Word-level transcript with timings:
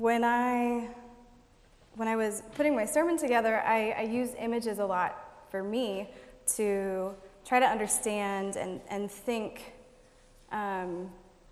when 0.00 0.24
I 0.24 0.88
when 1.94 2.08
I 2.08 2.16
was 2.16 2.42
putting 2.54 2.74
my 2.74 2.86
sermon 2.86 3.18
together, 3.18 3.60
I, 3.60 3.90
I 3.90 4.02
use 4.02 4.30
images 4.38 4.78
a 4.78 4.86
lot 4.86 5.44
for 5.50 5.62
me 5.62 6.08
to 6.56 7.14
try 7.44 7.60
to 7.60 7.66
understand 7.66 8.56
and, 8.56 8.80
and 8.88 9.10
think 9.10 9.74
um, 10.52 11.10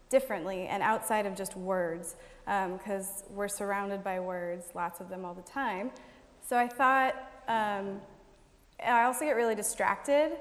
differently 0.08 0.66
and 0.68 0.82
outside 0.82 1.26
of 1.26 1.36
just 1.36 1.56
words, 1.56 2.16
because 2.46 3.24
um, 3.28 3.34
we're 3.36 3.48
surrounded 3.48 4.02
by 4.02 4.18
words, 4.18 4.68
lots 4.74 5.00
of 5.00 5.10
them 5.10 5.26
all 5.26 5.34
the 5.34 5.42
time. 5.42 5.90
So 6.40 6.56
I 6.56 6.68
thought, 6.68 7.14
um, 7.48 8.00
I 8.82 9.04
also 9.04 9.26
get 9.26 9.32
really 9.32 9.56
distracted 9.56 10.38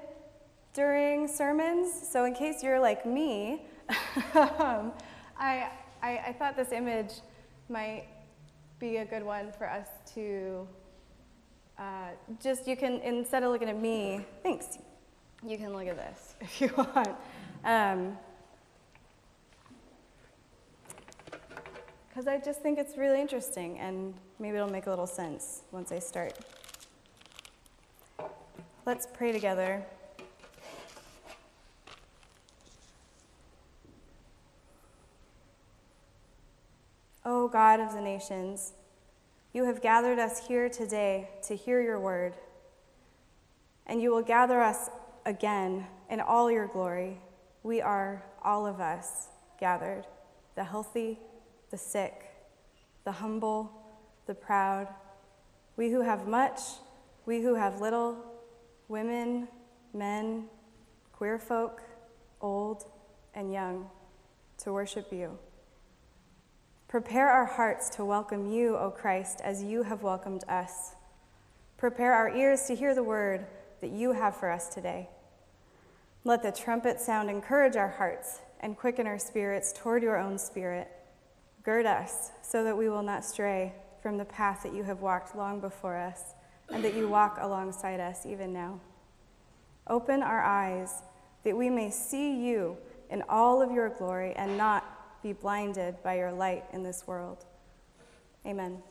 during 0.73 1.27
sermons. 1.27 1.91
So 2.09 2.23
in 2.23 2.33
case 2.33 2.63
you're 2.63 2.79
like 2.79 3.05
me, 3.05 3.65
um, 4.35 4.93
I, 5.37 5.71
I, 6.01 6.17
I 6.27 6.35
thought 6.39 6.55
this 6.55 6.71
image 6.71 7.11
might 7.69 8.05
be 8.79 8.97
a 8.97 9.05
good 9.05 9.23
one 9.23 9.51
for 9.51 9.69
us 9.69 9.87
to 10.13 10.67
uh, 11.77 12.09
just, 12.41 12.67
you 12.67 12.75
can, 12.75 12.99
instead 13.01 13.43
of 13.43 13.51
looking 13.51 13.69
at 13.69 13.79
me, 13.79 14.25
thanks, 14.43 14.77
you 15.45 15.57
can 15.57 15.73
look 15.73 15.87
at 15.87 15.95
this 15.95 16.35
if 16.41 16.61
you 16.61 16.71
want. 16.75 17.15
Um, 17.63 18.17
because 22.09 22.27
I 22.27 22.39
just 22.39 22.61
think 22.61 22.79
it's 22.79 22.97
really 22.97 23.21
interesting 23.21 23.77
and 23.77 24.11
maybe 24.39 24.57
it'll 24.57 24.71
make 24.71 24.87
a 24.87 24.89
little 24.89 25.05
sense 25.05 25.61
once 25.71 25.91
I 25.91 25.99
start. 25.99 26.33
Let's 28.87 29.05
pray 29.13 29.31
together. 29.31 29.85
O 37.29 37.49
God 37.49 37.81
of 37.81 37.91
the 37.91 37.99
nations, 37.99 38.71
you 39.51 39.65
have 39.65 39.81
gathered 39.81 40.17
us 40.17 40.47
here 40.47 40.69
today 40.69 41.27
to 41.45 41.57
hear 41.57 41.81
your 41.81 41.99
word, 41.99 42.35
and 43.85 44.01
you 44.01 44.11
will 44.11 44.21
gather 44.21 44.61
us 44.61 44.89
again 45.25 45.85
in 46.09 46.21
all 46.21 46.49
your 46.49 46.67
glory. 46.67 47.19
We 47.63 47.81
are, 47.81 48.23
all 48.41 48.65
of 48.65 48.79
us, 48.79 49.27
gathered 49.59 50.05
the 50.55 50.63
healthy, 50.63 51.19
the 51.69 51.77
sick, 51.77 52.31
the 53.03 53.11
humble, 53.11 53.73
the 54.25 54.33
proud, 54.33 54.87
we 55.75 55.91
who 55.91 55.99
have 55.99 56.29
much, 56.29 56.61
we 57.25 57.41
who 57.41 57.55
have 57.55 57.81
little, 57.81 58.23
women, 58.87 59.49
men, 59.93 60.45
queer 61.11 61.37
folk, 61.37 61.81
old 62.39 62.89
and 63.35 63.51
young, 63.51 63.89
to 64.59 64.71
worship 64.71 65.11
you. 65.11 65.37
Prepare 66.87 67.29
our 67.29 67.45
hearts 67.45 67.89
to 67.89 68.05
welcome 68.05 68.49
you, 68.49 68.77
O 68.77 68.89
Christ, 68.89 69.41
as 69.43 69.61
you 69.61 69.83
have 69.83 70.03
welcomed 70.03 70.45
us. 70.47 70.95
Prepare 71.75 72.13
our 72.13 72.33
ears 72.33 72.63
to 72.67 72.75
hear 72.75 72.95
the 72.95 73.03
word 73.03 73.45
that 73.81 73.91
you 73.91 74.13
have 74.13 74.37
for 74.37 74.49
us 74.49 74.69
today. 74.69 75.09
Let 76.23 76.43
the 76.43 76.51
trumpet 76.53 77.01
sound 77.01 77.29
encourage 77.29 77.75
our 77.75 77.89
hearts 77.89 78.39
and 78.61 78.77
quicken 78.77 79.05
our 79.05 79.19
spirits 79.19 79.73
toward 79.73 80.01
your 80.01 80.17
own 80.17 80.37
spirit. 80.37 80.87
Gird 81.61 81.85
us 81.85 82.31
so 82.41 82.63
that 82.63 82.77
we 82.77 82.87
will 82.87 83.03
not 83.03 83.25
stray 83.25 83.73
from 84.01 84.17
the 84.17 84.23
path 84.23 84.63
that 84.63 84.73
you 84.73 84.83
have 84.83 85.01
walked 85.01 85.35
long 85.35 85.59
before 85.59 85.97
us 85.97 86.35
and 86.69 86.81
that 86.85 86.93
you 86.93 87.09
walk 87.09 87.37
alongside 87.41 87.99
us 87.99 88.25
even 88.25 88.53
now. 88.53 88.79
Open 89.87 90.23
our 90.23 90.41
eyes 90.41 91.01
that 91.43 91.57
we 91.57 91.69
may 91.69 91.89
see 91.89 92.47
you 92.47 92.77
in 93.09 93.23
all 93.27 93.61
of 93.61 93.71
your 93.71 93.89
glory 93.89 94.31
and 94.37 94.57
not 94.57 94.96
be 95.27 95.33
blinded 95.33 96.01
by 96.03 96.15
your 96.15 96.31
light 96.31 96.63
in 96.71 96.83
this 96.83 97.05
world. 97.05 97.43
Amen. 98.45 98.81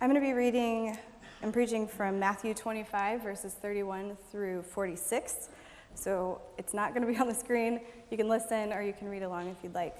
I'm 0.00 0.08
going 0.08 0.20
to 0.20 0.24
be 0.24 0.32
reading 0.32 0.96
and 1.42 1.52
preaching 1.52 1.88
from 1.88 2.20
Matthew 2.20 2.54
25, 2.54 3.20
verses 3.20 3.54
31 3.54 4.16
through 4.30 4.62
46. 4.62 5.48
So 5.96 6.40
it's 6.56 6.72
not 6.72 6.94
going 6.94 7.04
to 7.04 7.12
be 7.12 7.18
on 7.20 7.26
the 7.26 7.34
screen. 7.34 7.80
You 8.12 8.16
can 8.16 8.28
listen 8.28 8.72
or 8.72 8.80
you 8.80 8.92
can 8.92 9.08
read 9.08 9.24
along 9.24 9.48
if 9.48 9.56
you'd 9.64 9.74
like. 9.74 9.96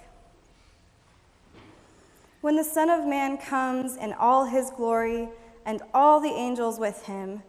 When 2.42 2.54
the 2.54 2.62
Son 2.62 2.90
of 2.90 3.04
Man 3.04 3.38
comes 3.38 3.96
in 3.96 4.12
all 4.12 4.44
his 4.44 4.70
glory 4.70 5.30
and 5.66 5.82
all 5.92 6.20
the 6.20 6.30
angels 6.30 6.78
with 6.78 7.06
him, 7.06 7.42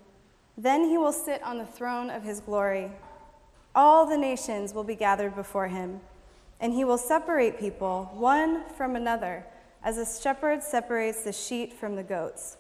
then 0.58 0.86
he 0.86 0.98
will 0.98 1.14
sit 1.14 1.44
on 1.44 1.60
the 1.60 1.68
throne 1.68 2.10
of 2.10 2.24
his 2.24 2.40
glory. 2.40 2.90
All 3.76 4.06
the 4.06 4.18
nations 4.18 4.74
will 4.74 4.84
be 4.84 4.96
gathered 4.96 5.36
before 5.36 5.68
him, 5.68 6.02
and 6.60 6.74
he 6.74 6.84
will 6.84 6.98
separate 6.98 7.60
people 7.60 8.12
one 8.14 8.64
from 8.78 8.96
another, 8.96 9.46
as 9.84 9.98
a 9.98 10.22
shepherd 10.22 10.64
separates 10.64 11.24
the 11.24 11.34
sheep 11.34 11.74
from 11.74 11.96
the 11.96 12.04
goats. 12.04 12.58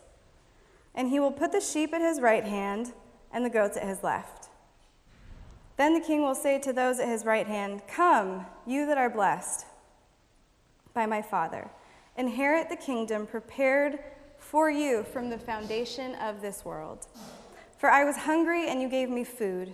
And 0.95 1.09
he 1.09 1.19
will 1.19 1.31
put 1.31 1.51
the 1.51 1.61
sheep 1.61 1.93
at 1.93 2.01
his 2.01 2.19
right 2.19 2.43
hand 2.43 2.93
and 3.31 3.45
the 3.45 3.49
goats 3.49 3.77
at 3.77 3.87
his 3.87 4.03
left. 4.03 4.49
Then 5.77 5.93
the 5.93 5.99
king 5.99 6.21
will 6.21 6.35
say 6.35 6.59
to 6.59 6.73
those 6.73 6.99
at 6.99 7.07
his 7.07 7.25
right 7.25 7.47
hand, 7.47 7.81
Come, 7.87 8.45
you 8.65 8.85
that 8.85 8.97
are 8.97 9.09
blessed 9.09 9.65
by 10.93 11.05
my 11.05 11.21
Father, 11.21 11.69
inherit 12.17 12.69
the 12.69 12.75
kingdom 12.75 13.25
prepared 13.25 13.99
for 14.37 14.69
you 14.69 15.03
from 15.03 15.29
the 15.29 15.37
foundation 15.37 16.15
of 16.15 16.41
this 16.41 16.63
world. 16.63 17.07
For 17.77 17.89
I 17.89 18.03
was 18.03 18.17
hungry, 18.17 18.69
and 18.69 18.81
you 18.81 18.87
gave 18.87 19.09
me 19.09 19.23
food. 19.23 19.73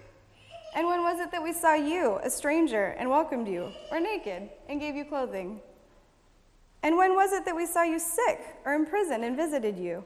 Was 1.11 1.19
it 1.19 1.31
that 1.31 1.43
we 1.43 1.51
saw 1.51 1.73
you, 1.73 2.21
a 2.23 2.29
stranger, 2.29 2.95
and 2.97 3.09
welcomed 3.09 3.45
you, 3.45 3.73
or 3.91 3.99
naked, 3.99 4.49
and 4.69 4.79
gave 4.79 4.95
you 4.95 5.03
clothing? 5.03 5.59
And 6.83 6.95
when 6.95 7.15
was 7.15 7.33
it 7.33 7.43
that 7.43 7.53
we 7.53 7.65
saw 7.65 7.83
you 7.83 7.99
sick 7.99 8.39
or 8.63 8.73
in 8.73 8.85
prison 8.85 9.25
and 9.25 9.35
visited 9.35 9.77
you? 9.77 10.05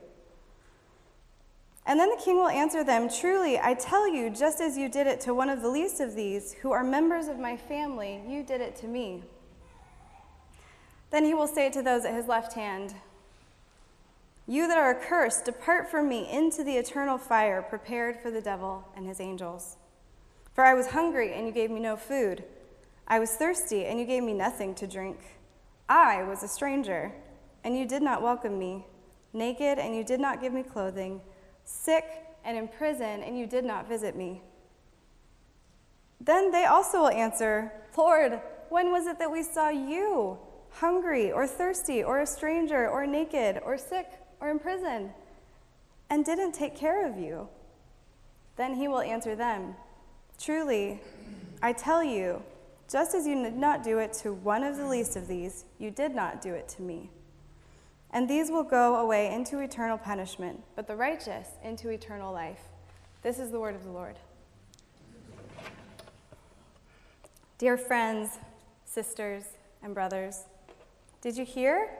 And 1.86 2.00
then 2.00 2.10
the 2.10 2.20
king 2.20 2.34
will 2.34 2.48
answer 2.48 2.82
them 2.82 3.08
Truly, 3.08 3.56
I 3.56 3.74
tell 3.74 4.12
you, 4.12 4.30
just 4.30 4.60
as 4.60 4.76
you 4.76 4.88
did 4.88 5.06
it 5.06 5.20
to 5.20 5.32
one 5.32 5.48
of 5.48 5.62
the 5.62 5.68
least 5.68 6.00
of 6.00 6.16
these, 6.16 6.54
who 6.54 6.72
are 6.72 6.82
members 6.82 7.28
of 7.28 7.38
my 7.38 7.56
family, 7.56 8.20
you 8.26 8.42
did 8.42 8.60
it 8.60 8.74
to 8.78 8.88
me. 8.88 9.22
Then 11.12 11.24
he 11.24 11.34
will 11.34 11.46
say 11.46 11.70
to 11.70 11.82
those 11.82 12.04
at 12.04 12.14
his 12.14 12.26
left 12.26 12.54
hand, 12.54 12.96
You 14.48 14.66
that 14.66 14.76
are 14.76 14.90
accursed, 14.90 15.44
depart 15.44 15.88
from 15.88 16.08
me 16.08 16.28
into 16.28 16.64
the 16.64 16.76
eternal 16.76 17.16
fire 17.16 17.62
prepared 17.62 18.16
for 18.20 18.32
the 18.32 18.42
devil 18.42 18.88
and 18.96 19.06
his 19.06 19.20
angels. 19.20 19.76
For 20.56 20.64
I 20.64 20.72
was 20.72 20.86
hungry, 20.88 21.34
and 21.34 21.46
you 21.46 21.52
gave 21.52 21.70
me 21.70 21.80
no 21.80 21.96
food. 21.96 22.42
I 23.06 23.18
was 23.18 23.30
thirsty, 23.32 23.84
and 23.84 24.00
you 24.00 24.06
gave 24.06 24.22
me 24.22 24.32
nothing 24.32 24.74
to 24.76 24.86
drink. 24.86 25.18
I 25.86 26.22
was 26.22 26.42
a 26.42 26.48
stranger, 26.48 27.12
and 27.62 27.76
you 27.76 27.86
did 27.86 28.02
not 28.02 28.22
welcome 28.22 28.58
me, 28.58 28.86
naked, 29.34 29.78
and 29.78 29.94
you 29.94 30.02
did 30.02 30.18
not 30.18 30.40
give 30.40 30.54
me 30.54 30.62
clothing, 30.62 31.20
sick 31.66 32.06
and 32.42 32.56
in 32.56 32.68
prison, 32.68 33.22
and 33.22 33.38
you 33.38 33.46
did 33.46 33.66
not 33.66 33.86
visit 33.86 34.16
me. 34.16 34.40
Then 36.22 36.50
they 36.50 36.64
also 36.64 37.00
will 37.00 37.10
answer, 37.10 37.70
Lord, 37.94 38.40
when 38.70 38.90
was 38.90 39.06
it 39.06 39.18
that 39.18 39.30
we 39.30 39.42
saw 39.42 39.68
you 39.68 40.38
hungry, 40.70 41.32
or 41.32 41.46
thirsty, 41.46 42.02
or 42.02 42.20
a 42.20 42.26
stranger, 42.26 42.88
or 42.88 43.06
naked, 43.06 43.60
or 43.62 43.76
sick, 43.76 44.08
or 44.40 44.48
in 44.50 44.58
prison, 44.58 45.10
and 46.08 46.24
didn't 46.24 46.52
take 46.52 46.74
care 46.74 47.06
of 47.06 47.18
you? 47.18 47.46
Then 48.56 48.74
he 48.74 48.88
will 48.88 49.02
answer 49.02 49.36
them, 49.36 49.74
Truly, 50.38 51.00
I 51.62 51.72
tell 51.72 52.04
you, 52.04 52.42
just 52.88 53.14
as 53.14 53.26
you 53.26 53.42
did 53.42 53.56
not 53.56 53.82
do 53.82 53.98
it 53.98 54.12
to 54.14 54.32
one 54.32 54.62
of 54.62 54.76
the 54.76 54.86
least 54.86 55.16
of 55.16 55.26
these, 55.26 55.64
you 55.78 55.90
did 55.90 56.14
not 56.14 56.40
do 56.40 56.54
it 56.54 56.68
to 56.70 56.82
me. 56.82 57.10
And 58.12 58.28
these 58.28 58.50
will 58.50 58.62
go 58.62 58.96
away 58.96 59.32
into 59.32 59.58
eternal 59.58 59.98
punishment, 59.98 60.62
but 60.76 60.86
the 60.86 60.96
righteous 60.96 61.48
into 61.64 61.90
eternal 61.90 62.32
life. 62.32 62.60
This 63.22 63.38
is 63.38 63.50
the 63.50 63.58
word 63.58 63.74
of 63.74 63.84
the 63.84 63.90
Lord. 63.90 64.16
Dear 67.58 67.76
friends, 67.76 68.38
sisters, 68.84 69.44
and 69.82 69.94
brothers, 69.94 70.44
did 71.20 71.36
you 71.36 71.44
hear? 71.44 71.90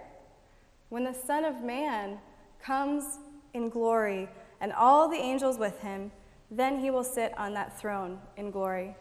When 0.89 1.03
the 1.03 1.15
Son 1.15 1.45
of 1.45 1.63
Man 1.63 2.19
comes 2.63 3.19
in 3.55 3.71
glory 3.71 4.29
and 4.61 4.73
all 4.73 5.09
the 5.09 5.17
angels 5.17 5.59
with 5.59 5.81
him, 5.81 6.13
then 6.51 6.79
he 6.79 6.91
will 6.91 7.05
sit 7.05 7.37
on 7.37 7.55
that 7.55 7.79
throne 7.79 8.19
in 8.37 8.51
glory. 8.51 8.97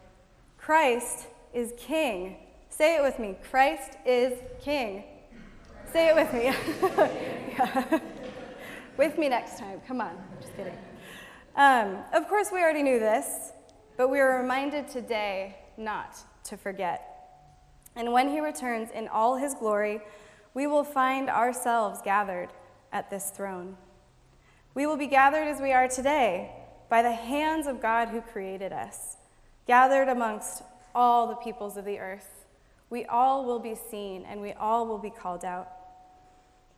Christ 0.58 1.26
is 1.54 1.72
king. 1.76 2.36
Say 2.68 2.96
it 2.96 3.02
with 3.02 3.18
me 3.18 3.36
Christ 3.50 3.96
is 4.04 4.38
king. 4.60 5.04
Say 5.92 6.08
it 6.08 6.14
with 6.14 6.32
me. 6.32 8.00
with 8.96 9.18
me 9.18 9.28
next 9.28 9.58
time. 9.58 9.80
Come 9.86 10.00
on. 10.00 10.16
Just 10.40 10.56
kidding. 10.56 10.76
Um, 11.54 11.98
of 12.12 12.28
course, 12.28 12.48
we 12.52 12.60
already 12.60 12.82
knew 12.82 12.98
this, 12.98 13.52
but 13.96 14.08
we 14.08 14.20
are 14.20 14.40
reminded 14.40 14.88
today 14.88 15.56
not 15.76 16.18
to 16.44 16.56
forget. 16.56 17.12
And 17.94 18.12
when 18.12 18.28
he 18.28 18.40
returns 18.40 18.90
in 18.90 19.08
all 19.08 19.36
his 19.36 19.54
glory, 19.54 20.00
we 20.52 20.66
will 20.66 20.84
find 20.84 21.30
ourselves 21.30 22.00
gathered 22.04 22.50
at 22.92 23.08
this 23.08 23.30
throne. 23.30 23.76
We 24.74 24.86
will 24.86 24.98
be 24.98 25.06
gathered 25.06 25.48
as 25.48 25.60
we 25.60 25.72
are 25.72 25.88
today 25.88 26.50
by 26.88 27.02
the 27.02 27.12
hands 27.12 27.66
of 27.66 27.82
God 27.82 28.08
who 28.08 28.20
created 28.20 28.72
us, 28.72 29.16
gathered 29.66 30.08
amongst 30.08 30.62
all 30.94 31.26
the 31.26 31.34
peoples 31.36 31.76
of 31.76 31.84
the 31.84 31.98
earth. 31.98 32.46
We 32.90 33.04
all 33.06 33.44
will 33.44 33.58
be 33.58 33.74
seen 33.74 34.24
and 34.28 34.40
we 34.40 34.52
all 34.52 34.86
will 34.86 34.98
be 34.98 35.10
called 35.10 35.44
out. 35.44 35.68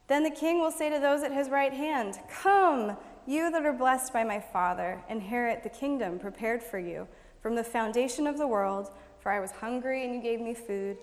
Then 0.08 0.22
the 0.22 0.30
king 0.30 0.58
will 0.58 0.70
say 0.70 0.88
to 0.90 0.98
those 0.98 1.22
at 1.22 1.32
his 1.32 1.50
right 1.50 1.72
hand, 1.72 2.18
Come, 2.30 2.96
you 3.26 3.50
that 3.50 3.66
are 3.66 3.72
blessed 3.74 4.12
by 4.12 4.24
my 4.24 4.40
Father, 4.40 5.02
inherit 5.10 5.62
the 5.62 5.68
kingdom 5.68 6.18
prepared 6.18 6.62
for 6.62 6.78
you 6.78 7.06
from 7.42 7.54
the 7.54 7.64
foundation 7.64 8.26
of 8.26 8.38
the 8.38 8.46
world. 8.46 8.90
For 9.20 9.30
I 9.30 9.40
was 9.40 9.50
hungry 9.50 10.04
and 10.04 10.14
you 10.14 10.22
gave 10.22 10.40
me 10.40 10.54
food. 10.54 10.96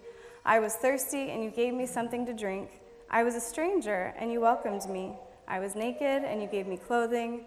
I 0.44 0.60
was 0.60 0.76
thirsty 0.76 1.30
and 1.30 1.44
you 1.44 1.52
gave 1.52 1.74
me 1.74 1.86
something 1.86 2.26
to 2.26 2.34
drink. 2.34 2.82
I 3.10 3.24
was 3.24 3.36
a 3.36 3.42
stranger 3.42 4.14
and 4.18 4.32
you 4.32 4.42
welcomed 4.42 4.90
me. 4.90 5.14
I 5.48 5.60
was 5.60 5.76
naked 5.76 6.24
and 6.24 6.42
you 6.42 6.48
gave 6.48 6.66
me 6.66 6.78
clothing. 6.78 7.46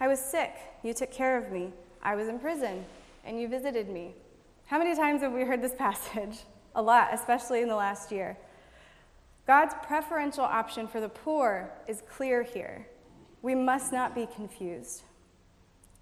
I 0.00 0.08
was 0.08 0.20
sick, 0.20 0.54
you 0.82 0.94
took 0.94 1.10
care 1.10 1.36
of 1.36 1.50
me. 1.50 1.72
I 2.02 2.14
was 2.14 2.28
in 2.28 2.38
prison 2.38 2.84
and 3.24 3.40
you 3.40 3.48
visited 3.48 3.88
me. 3.88 4.14
How 4.66 4.78
many 4.78 4.94
times 4.94 5.22
have 5.22 5.32
we 5.32 5.42
heard 5.42 5.62
this 5.62 5.74
passage? 5.78 6.38
A 6.74 6.82
lot, 6.82 7.08
especially 7.12 7.62
in 7.62 7.68
the 7.68 7.76
last 7.76 8.12
year. 8.12 8.36
God's 9.46 9.74
preferential 9.82 10.44
option 10.44 10.86
for 10.86 11.00
the 11.00 11.08
poor 11.08 11.70
is 11.86 12.02
clear 12.08 12.42
here. 12.42 12.86
We 13.42 13.54
must 13.54 13.92
not 13.92 14.14
be 14.14 14.26
confused. 14.26 15.02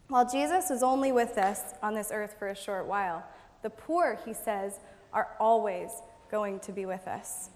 While 0.09 0.29
Jesus 0.29 0.71
is 0.71 0.83
only 0.83 1.13
with 1.13 1.39
us 1.39 1.75
on 1.83 1.95
this 1.95 2.11
earth 2.13 2.37
for 2.39 2.49
a 2.49 2.57
short 2.57 2.87
while, 2.87 3.25
the 3.63 3.71
poor, 3.71 4.19
he 4.25 4.35
says, 4.35 4.81
are 5.13 5.29
always 5.41 5.91
going 6.31 6.61
to 6.61 6.73
be 6.73 6.87
with 6.87 7.07
us. 7.09 7.51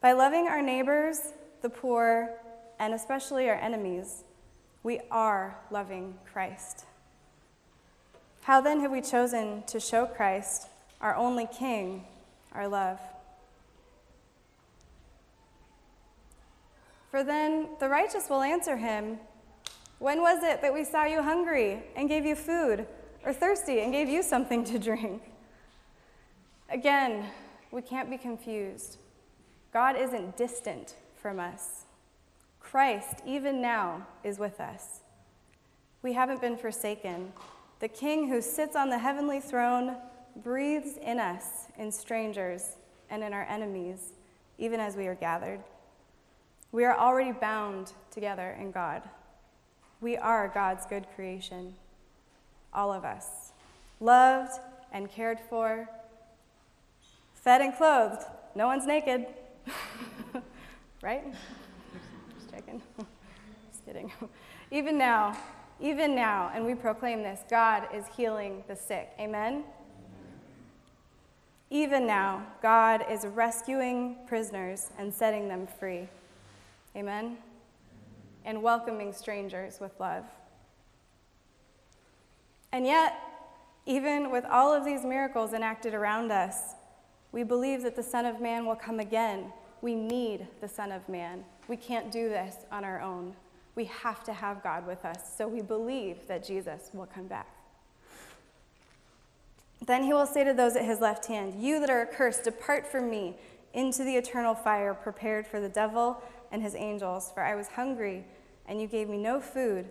By 0.00 0.12
loving 0.12 0.46
our 0.46 0.62
neighbors, 0.62 1.32
the 1.62 1.70
poor, 1.70 2.30
and 2.78 2.94
especially 2.94 3.48
our 3.48 3.56
enemies, 3.56 4.24
we 4.86 5.00
are 5.10 5.58
loving 5.72 6.14
Christ. 6.32 6.84
How 8.42 8.60
then 8.60 8.78
have 8.82 8.92
we 8.92 9.00
chosen 9.00 9.64
to 9.66 9.80
show 9.80 10.06
Christ, 10.06 10.68
our 11.00 11.16
only 11.16 11.48
King, 11.48 12.04
our 12.52 12.68
love? 12.68 13.00
For 17.10 17.24
then 17.24 17.70
the 17.80 17.88
righteous 17.88 18.30
will 18.30 18.42
answer 18.42 18.76
him 18.76 19.18
When 19.98 20.20
was 20.20 20.44
it 20.44 20.62
that 20.62 20.72
we 20.72 20.84
saw 20.84 21.04
you 21.04 21.20
hungry 21.20 21.82
and 21.96 22.08
gave 22.08 22.24
you 22.24 22.36
food, 22.36 22.86
or 23.24 23.32
thirsty 23.32 23.80
and 23.80 23.92
gave 23.92 24.08
you 24.08 24.22
something 24.22 24.62
to 24.66 24.78
drink? 24.78 25.20
Again, 26.70 27.24
we 27.72 27.82
can't 27.82 28.08
be 28.08 28.18
confused. 28.18 28.98
God 29.72 29.96
isn't 29.96 30.36
distant 30.36 30.94
from 31.16 31.40
us. 31.40 31.85
Christ, 32.70 33.22
even 33.24 33.62
now, 33.62 34.04
is 34.24 34.40
with 34.40 34.60
us. 34.60 35.00
We 36.02 36.14
haven't 36.14 36.40
been 36.40 36.56
forsaken. 36.56 37.32
The 37.78 37.86
King 37.86 38.28
who 38.28 38.42
sits 38.42 38.74
on 38.74 38.90
the 38.90 38.98
heavenly 38.98 39.38
throne 39.38 39.96
breathes 40.42 40.96
in 40.96 41.20
us, 41.20 41.68
in 41.78 41.92
strangers, 41.92 42.76
and 43.08 43.22
in 43.22 43.32
our 43.32 43.44
enemies, 43.44 44.14
even 44.58 44.80
as 44.80 44.96
we 44.96 45.06
are 45.06 45.14
gathered. 45.14 45.60
We 46.72 46.84
are 46.84 46.98
already 46.98 47.30
bound 47.30 47.92
together 48.10 48.56
in 48.60 48.72
God. 48.72 49.02
We 50.00 50.16
are 50.16 50.48
God's 50.48 50.86
good 50.86 51.06
creation, 51.14 51.74
all 52.74 52.92
of 52.92 53.04
us, 53.04 53.52
loved 54.00 54.60
and 54.92 55.08
cared 55.08 55.38
for, 55.48 55.88
fed 57.32 57.60
and 57.60 57.76
clothed. 57.76 58.24
No 58.56 58.66
one's 58.66 58.86
naked, 58.86 59.26
right? 61.02 61.24
Just. 62.96 63.84
Kidding. 63.84 64.12
Even 64.70 64.98
now, 64.98 65.36
even 65.80 66.14
now, 66.14 66.50
and 66.54 66.64
we 66.64 66.74
proclaim 66.74 67.22
this 67.22 67.40
God 67.50 67.86
is 67.94 68.04
healing 68.16 68.64
the 68.66 68.74
sick. 68.74 69.10
Amen? 69.20 69.62
Even 71.70 72.06
now, 72.06 72.46
God 72.62 73.04
is 73.10 73.26
rescuing 73.26 74.16
prisoners 74.26 74.90
and 74.98 75.12
setting 75.12 75.48
them 75.48 75.66
free. 75.66 76.08
Amen? 76.96 77.36
And 78.44 78.62
welcoming 78.62 79.12
strangers 79.12 79.78
with 79.80 79.92
love. 80.00 80.24
And 82.72 82.86
yet, 82.86 83.18
even 83.84 84.30
with 84.30 84.44
all 84.46 84.72
of 84.72 84.84
these 84.84 85.04
miracles 85.04 85.52
enacted 85.52 85.94
around 85.94 86.32
us, 86.32 86.74
we 87.32 87.42
believe 87.42 87.82
that 87.82 87.96
the 87.96 88.02
Son 88.02 88.24
of 88.24 88.40
Man 88.40 88.66
will 88.66 88.76
come 88.76 88.98
again. 88.98 89.52
We 89.82 89.94
need 89.94 90.46
the 90.60 90.68
Son 90.68 90.90
of 90.90 91.08
Man. 91.08 91.44
We 91.68 91.76
can't 91.76 92.12
do 92.12 92.28
this 92.28 92.54
on 92.70 92.84
our 92.84 93.00
own. 93.00 93.34
We 93.74 93.84
have 93.86 94.24
to 94.24 94.32
have 94.32 94.62
God 94.62 94.86
with 94.86 95.04
us. 95.04 95.36
So 95.36 95.46
we 95.48 95.60
believe 95.60 96.26
that 96.28 96.44
Jesus 96.44 96.90
will 96.92 97.06
come 97.06 97.26
back. 97.26 97.48
Then 99.84 100.02
he 100.02 100.12
will 100.12 100.26
say 100.26 100.44
to 100.44 100.54
those 100.54 100.74
at 100.76 100.84
his 100.84 101.00
left 101.00 101.26
hand, 101.26 101.62
You 101.62 101.80
that 101.80 101.90
are 101.90 102.02
accursed, 102.02 102.44
depart 102.44 102.86
from 102.86 103.10
me 103.10 103.36
into 103.74 104.04
the 104.04 104.16
eternal 104.16 104.54
fire 104.54 104.94
prepared 104.94 105.46
for 105.46 105.60
the 105.60 105.68
devil 105.68 106.22
and 106.50 106.62
his 106.62 106.74
angels. 106.74 107.30
For 107.34 107.42
I 107.42 107.54
was 107.54 107.68
hungry, 107.68 108.24
and 108.66 108.80
you 108.80 108.86
gave 108.86 109.08
me 109.08 109.18
no 109.18 109.40
food. 109.40 109.86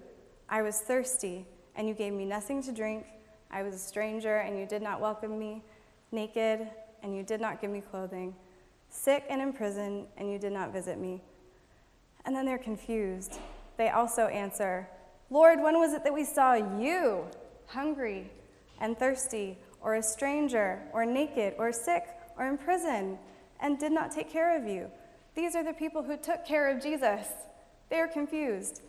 I 0.50 0.62
was 0.64 0.80
thirsty, 0.80 1.46
and 1.76 1.88
you 1.88 1.94
gave 1.94 2.14
me 2.14 2.26
nothing 2.26 2.64
to 2.64 2.72
drink. 2.72 3.06
I 3.52 3.64
was 3.64 3.76
a 3.76 3.80
stranger, 3.80 4.38
and 4.38 4.58
you 4.58 4.66
did 4.66 4.82
not 4.82 5.00
welcome 5.00 5.38
me. 5.38 5.64
Naked, 6.12 6.68
and 7.04 7.16
you 7.16 7.24
did 7.24 7.40
not 7.40 7.62
give 7.62 7.70
me 7.70 7.82
clothing. 7.82 8.36
Sick 8.90 9.26
and 9.30 9.42
in 9.42 9.54
prison, 9.54 10.08
and 10.18 10.32
you 10.32 10.40
did 10.40 10.52
not 10.52 10.74
visit 10.74 10.98
me. 10.98 11.22
And 12.26 12.36
then 12.36 12.46
they're 12.46 12.58
confused 12.58 13.40
they 13.78 13.90
also 13.90 14.28
answer, 14.28 14.88
Lord, 15.30 15.62
when 15.62 15.80
was 15.80 15.94
it 15.94 16.04
that 16.04 16.14
we 16.14 16.24
saw 16.24 16.54
you 16.54 17.26
hungry 17.68 18.30
and 18.80 18.98
thirsty, 18.98 19.58
or 19.82 19.96
a 19.96 20.04
stranger, 20.04 20.82
or 20.94 21.06
naked, 21.06 21.54
or 21.58 21.72
sick, 21.72 22.06
or 22.38 22.48
in 22.48 22.58
prison, 22.58 23.18
and 23.60 23.80
did 23.80 23.92
not 23.92 24.12
take 24.12 24.30
care 24.30 24.58
of 24.58 24.68
you? 24.68 24.90
These 25.36 25.56
are 25.56 25.64
the 25.64 25.74
people 25.74 26.04
who 26.04 26.18
took 26.18 26.46
care 26.46 26.70
of 26.70 26.82
Jesus. 26.82 27.28
They 27.90 28.00
are 28.00 28.08
confused. 28.08 28.82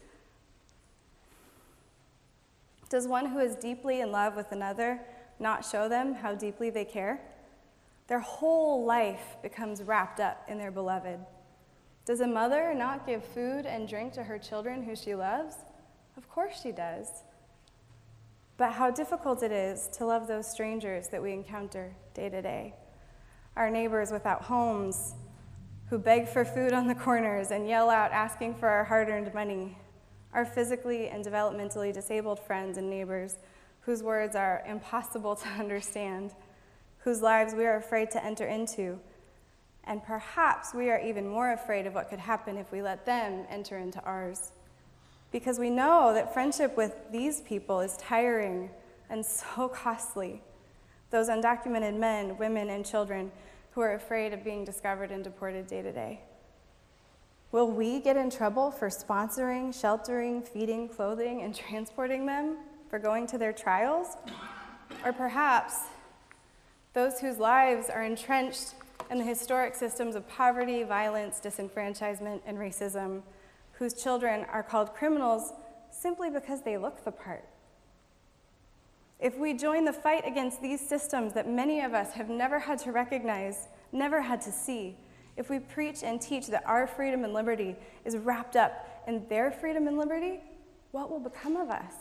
Does 2.89 3.09
one 3.09 3.27
who 3.27 3.41
is 3.41 3.57
deeply 3.57 4.01
in 4.01 4.13
love 4.13 4.37
with 4.37 4.53
another 4.53 5.01
not 5.39 5.65
show 5.65 5.89
them 5.89 6.15
how 6.15 6.35
deeply 6.35 6.71
they 6.71 6.85
care? 6.85 7.21
Their 8.07 8.21
whole 8.21 8.85
life 8.85 9.37
becomes 9.43 9.83
wrapped 9.83 10.21
up 10.21 10.45
in 10.49 10.59
their 10.59 10.71
beloved. 10.71 11.19
Does 12.07 12.21
a 12.21 12.27
mother 12.27 12.73
not 12.73 13.05
give 13.05 13.25
food 13.25 13.67
and 13.67 13.89
drink 13.89 14.13
to 14.13 14.23
her 14.23 14.39
children 14.39 14.85
who 14.85 14.95
she 14.95 15.17
loves? 15.17 15.57
Of 16.17 16.31
course 16.31 16.61
she 16.63 16.71
does. 16.71 17.09
But 18.57 18.73
how 18.73 18.93
difficult 18.93 19.43
it 19.43 19.51
is 19.51 19.89
to 19.95 20.07
love 20.07 20.29
those 20.29 20.49
strangers 20.49 21.09
that 21.09 21.21
we 21.21 21.33
encounter 21.33 21.93
day 22.15 22.29
to 22.29 22.41
day. 22.41 22.75
Our 23.57 23.71
neighbors 23.71 24.13
without 24.13 24.43
homes, 24.43 25.15
who 25.91 25.99
beg 25.99 26.29
for 26.29 26.45
food 26.45 26.73
on 26.73 26.87
the 26.87 26.95
corners 26.95 27.51
and 27.51 27.69
yell 27.69 27.91
out 27.91 28.13
asking 28.13 28.55
for 28.55 28.69
our 28.69 28.85
hard 28.85 29.09
earned 29.09 29.35
money. 29.35 29.77
Our 30.33 30.45
physically 30.45 31.09
and 31.09 31.25
developmentally 31.25 31.93
disabled 31.93 32.39
friends 32.39 32.79
and 32.79 32.89
neighbors 32.89 33.37
whose 33.81 34.05
words 34.05 34.37
are 34.37 34.63
impossible 34.65 35.35
to 35.37 35.49
understand, 35.49 36.35
whose 36.99 37.21
lives 37.21 37.53
we 37.53 37.67
are 37.67 37.77
afraid 37.77 38.13
to 38.13 38.25
enter 38.25 38.47
into 38.47 39.01
and 39.87 40.03
perhaps 40.03 40.75
we 40.75 40.91
are 40.91 41.01
even 41.01 41.29
more 41.29 41.53
afraid 41.53 41.87
of 41.87 41.95
what 41.95 42.11
could 42.11 42.19
happen 42.19 42.57
if 42.57 42.73
we 42.73 42.83
let 42.83 43.07
them 43.07 43.47
enter 43.49 43.79
into 43.79 44.03
ours. 44.03 44.51
Because 45.31 45.59
we 45.59 45.71
know 45.71 46.13
that 46.15 46.33
friendship 46.33 46.77
with 46.77 46.95
these 47.13 47.41
people 47.43 47.81
is 47.81 47.97
tiring 47.97 48.71
and 49.11 49.25
so 49.25 49.69
costly. 49.75 50.43
Those 51.11 51.29
undocumented 51.29 51.97
men, 51.97 52.37
women, 52.37 52.71
and 52.71 52.85
children 52.85 53.31
who 53.73 53.81
are 53.81 53.95
afraid 53.95 54.33
of 54.33 54.43
being 54.43 54.65
discovered 54.65 55.11
and 55.11 55.23
deported 55.23 55.67
day 55.67 55.83
to 55.83 55.93
day. 55.93 56.21
Will 57.53 57.71
we 57.71 58.01
get 58.01 58.17
in 58.17 58.29
trouble 58.29 58.73
for 58.73 58.89
sponsoring, 58.89 59.79
sheltering, 59.79 60.43
feeding, 60.43 60.89
clothing, 60.89 61.43
and 61.43 61.55
transporting 61.69 62.27
them 62.27 62.57
for 62.91 62.99
going 62.99 63.27
to 63.29 63.39
their 63.39 63.53
trials? 63.53 64.17
Or 65.05 65.13
perhaps 65.13 65.81
those 66.93 67.21
whose 67.21 67.39
lives 67.39 67.89
are 67.89 68.03
entrenched 68.03 68.75
and 69.11 69.21
the 69.21 69.25
historic 69.25 69.75
systems 69.75 70.15
of 70.15 70.29
poverty, 70.29 70.83
violence, 70.83 71.41
disenfranchisement, 71.43 72.41
and 72.47 72.59
racism, 72.59 73.23
whose 73.73 73.95
children 73.95 74.45
are 74.53 74.63
called 74.63 74.95
criminals 74.95 75.53
simply 75.91 76.31
because 76.31 76.63
they 76.63 76.77
look 76.77 77.05
the 77.05 77.13
part. 77.13 77.45
If 79.19 79.39
we 79.39 79.55
join 79.55 79.85
the 79.85 79.93
fight 79.93 80.27
against 80.27 80.61
these 80.61 80.87
systems 80.87 81.33
that 81.33 81.49
many 81.49 81.81
of 81.81 81.95
us 81.95 82.13
have 82.13 82.29
never 82.29 82.59
had 82.59 82.79
to 82.81 82.93
recognize, 82.93 83.69
never 83.93 84.21
had 84.21 84.41
to 84.43 84.53
see, 84.53 84.97
if 85.37 85.51
we 85.51 85.59
preach 85.59 86.03
and 86.03 86.21
teach 86.21 86.47
that 86.49 86.67
our 86.67 86.87
freedom 86.87 87.25
and 87.25 87.33
liberty 87.33 87.77
is 88.05 88.17
wrapped 88.17 88.57
up 88.57 89.05
in 89.07 89.27
their 89.29 89.51
freedom 89.51 89.87
and 89.87 89.99
liberty, 89.99 90.41
what 90.93 91.11
will 91.11 91.21
become 91.21 91.57
of 91.57 91.71
us? 91.71 91.95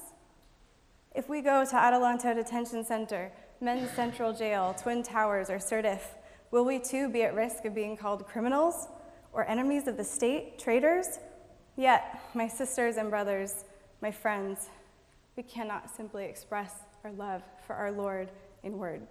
If 1.13 1.29
we 1.29 1.41
go 1.41 1.63
to 1.63 1.75
Adelanto 1.75 2.33
Detention 2.35 2.83
Center, 2.83 3.31
Men's 3.61 3.89
Central 3.91 4.33
Jail, 4.33 4.75
Twin 4.77 5.01
Towers, 5.01 5.49
or 5.49 5.57
Sirtif, 5.57 6.01
will 6.55 6.63
we 6.63 6.79
too 6.79 7.09
be 7.09 7.21
at 7.21 7.35
risk 7.35 7.65
of 7.65 7.75
being 7.75 7.97
called 7.97 8.25
criminals 8.25 8.87
or 9.33 9.45
enemies 9.45 9.87
of 9.87 9.97
the 9.97 10.03
state, 10.05 10.57
traitors? 10.57 11.19
Yet, 11.75 12.17
my 12.33 12.47
sisters 12.47 12.95
and 12.95 13.09
brothers, 13.09 13.65
my 14.01 14.09
friends, 14.09 14.69
we 15.35 15.43
cannot 15.43 15.93
simply 15.93 16.23
express 16.23 16.71
our 17.03 17.11
love 17.11 17.41
for 17.67 17.75
our 17.75 17.91
Lord 17.91 18.29
in 18.63 18.77
word. 18.77 19.01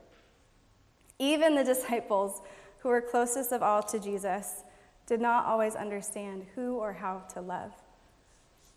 Even 1.18 1.54
the 1.54 1.62
disciples 1.62 2.40
who 2.78 2.88
were 2.88 3.02
closest 3.02 3.52
of 3.52 3.62
all 3.62 3.82
to 3.82 4.00
Jesus 4.00 4.62
did 5.06 5.20
not 5.20 5.44
always 5.44 5.74
understand 5.74 6.46
who 6.54 6.76
or 6.76 6.94
how 6.94 7.24
to 7.34 7.42
love. 7.42 7.72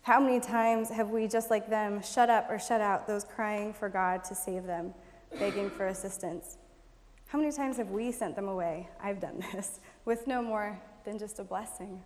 How 0.02 0.20
many 0.20 0.40
times 0.40 0.90
have 0.90 1.08
we, 1.08 1.26
just 1.26 1.48
like 1.48 1.70
them, 1.70 2.02
shut 2.02 2.28
up 2.28 2.50
or 2.50 2.58
shut 2.58 2.82
out 2.82 3.06
those 3.06 3.24
crying 3.24 3.72
for 3.72 3.88
God 3.88 4.24
to 4.24 4.34
save 4.34 4.64
them, 4.64 4.92
begging 5.38 5.70
for 5.70 5.86
assistance? 5.86 6.58
How 7.28 7.38
many 7.38 7.52
times 7.52 7.76
have 7.76 7.90
we 7.90 8.10
sent 8.10 8.36
them 8.36 8.48
away? 8.48 8.88
I've 9.02 9.20
done 9.20 9.44
this, 9.52 9.80
with 10.06 10.26
no 10.26 10.40
more 10.40 10.80
than 11.04 11.18
just 11.18 11.38
a 11.38 11.44
blessing. 11.44 12.02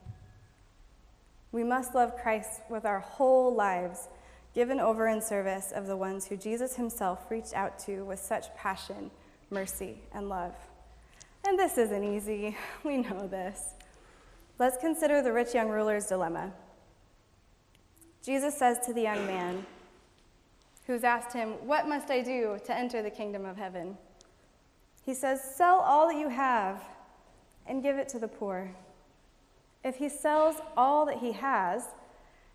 We 1.52 1.62
must 1.62 1.94
love 1.94 2.16
Christ 2.16 2.62
with 2.68 2.84
our 2.84 2.98
whole 2.98 3.54
lives, 3.54 4.08
given 4.52 4.80
over 4.80 5.06
in 5.06 5.22
service 5.22 5.70
of 5.72 5.86
the 5.86 5.96
ones 5.96 6.26
who 6.26 6.36
Jesus 6.36 6.74
himself 6.74 7.30
reached 7.30 7.54
out 7.54 7.78
to 7.80 8.04
with 8.04 8.18
such 8.18 8.52
passion, 8.56 9.12
mercy, 9.50 9.98
and 10.12 10.28
love. 10.28 10.54
And 11.46 11.56
this 11.56 11.78
isn't 11.78 12.04
easy. 12.04 12.56
We 12.84 12.96
know 12.96 13.28
this. 13.28 13.74
Let's 14.58 14.76
consider 14.76 15.22
the 15.22 15.32
rich 15.32 15.54
young 15.54 15.68
ruler's 15.68 16.06
dilemma. 16.06 16.52
Jesus 18.24 18.56
says 18.58 18.78
to 18.86 18.92
the 18.92 19.02
young 19.02 19.24
man 19.26 19.66
who's 20.86 21.04
asked 21.04 21.32
him, 21.32 21.50
What 21.66 21.88
must 21.88 22.10
I 22.10 22.22
do 22.22 22.58
to 22.66 22.76
enter 22.76 23.02
the 23.02 23.10
kingdom 23.10 23.44
of 23.44 23.56
heaven? 23.56 23.96
He 25.04 25.14
says, 25.14 25.40
Sell 25.56 25.80
all 25.80 26.08
that 26.08 26.16
you 26.16 26.28
have 26.28 26.82
and 27.66 27.82
give 27.82 27.98
it 27.98 28.08
to 28.10 28.18
the 28.18 28.28
poor. 28.28 28.74
If 29.84 29.96
he 29.96 30.08
sells 30.08 30.56
all 30.76 31.06
that 31.06 31.18
he 31.18 31.32
has 31.32 31.84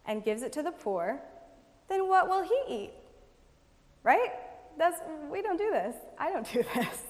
and 0.05 0.23
gives 0.23 0.41
it 0.41 0.53
to 0.53 0.63
the 0.63 0.71
poor, 0.71 1.19
then 1.89 2.07
what 2.07 2.29
will 2.29 2.43
he 2.43 2.61
eat? 2.67 2.91
Right? 4.03 4.31
That's, 4.77 5.01
we 5.29 5.41
don't 5.41 5.57
do 5.57 5.69
this. 5.71 5.95
I 6.17 6.31
don't 6.31 6.51
do 6.53 6.63
this. 6.75 7.03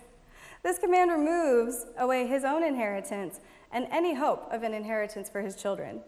This 0.64 0.80
command 0.80 1.12
removes 1.12 1.86
away 1.98 2.26
his 2.26 2.44
own 2.44 2.64
inheritance 2.64 3.40
and 3.72 3.88
any 3.92 4.16
hope 4.16 4.52
of 4.52 4.64
an 4.64 4.74
inheritance 4.74 5.30
for 5.30 5.42
his 5.42 5.56
children. 5.56 6.02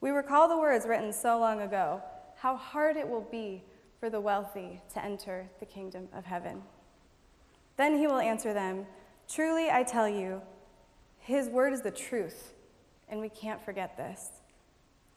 We 0.00 0.10
recall 0.10 0.48
the 0.48 0.58
words 0.58 0.86
written 0.86 1.12
so 1.12 1.38
long 1.38 1.62
ago 1.62 2.02
how 2.36 2.56
hard 2.56 2.96
it 2.96 3.08
will 3.08 3.26
be 3.30 3.62
for 3.98 4.10
the 4.10 4.20
wealthy 4.20 4.82
to 4.92 5.02
enter 5.02 5.48
the 5.58 5.66
kingdom 5.66 6.08
of 6.12 6.26
heaven. 6.26 6.62
Then 7.76 7.98
he 7.98 8.06
will 8.06 8.18
answer 8.18 8.52
them 8.52 8.86
Truly, 9.28 9.68
I 9.70 9.82
tell 9.82 10.08
you, 10.08 10.40
his 11.18 11.48
word 11.48 11.72
is 11.72 11.82
the 11.82 11.90
truth, 11.90 12.54
and 13.08 13.20
we 13.20 13.28
can't 13.28 13.60
forget 13.60 13.96
this. 13.96 14.28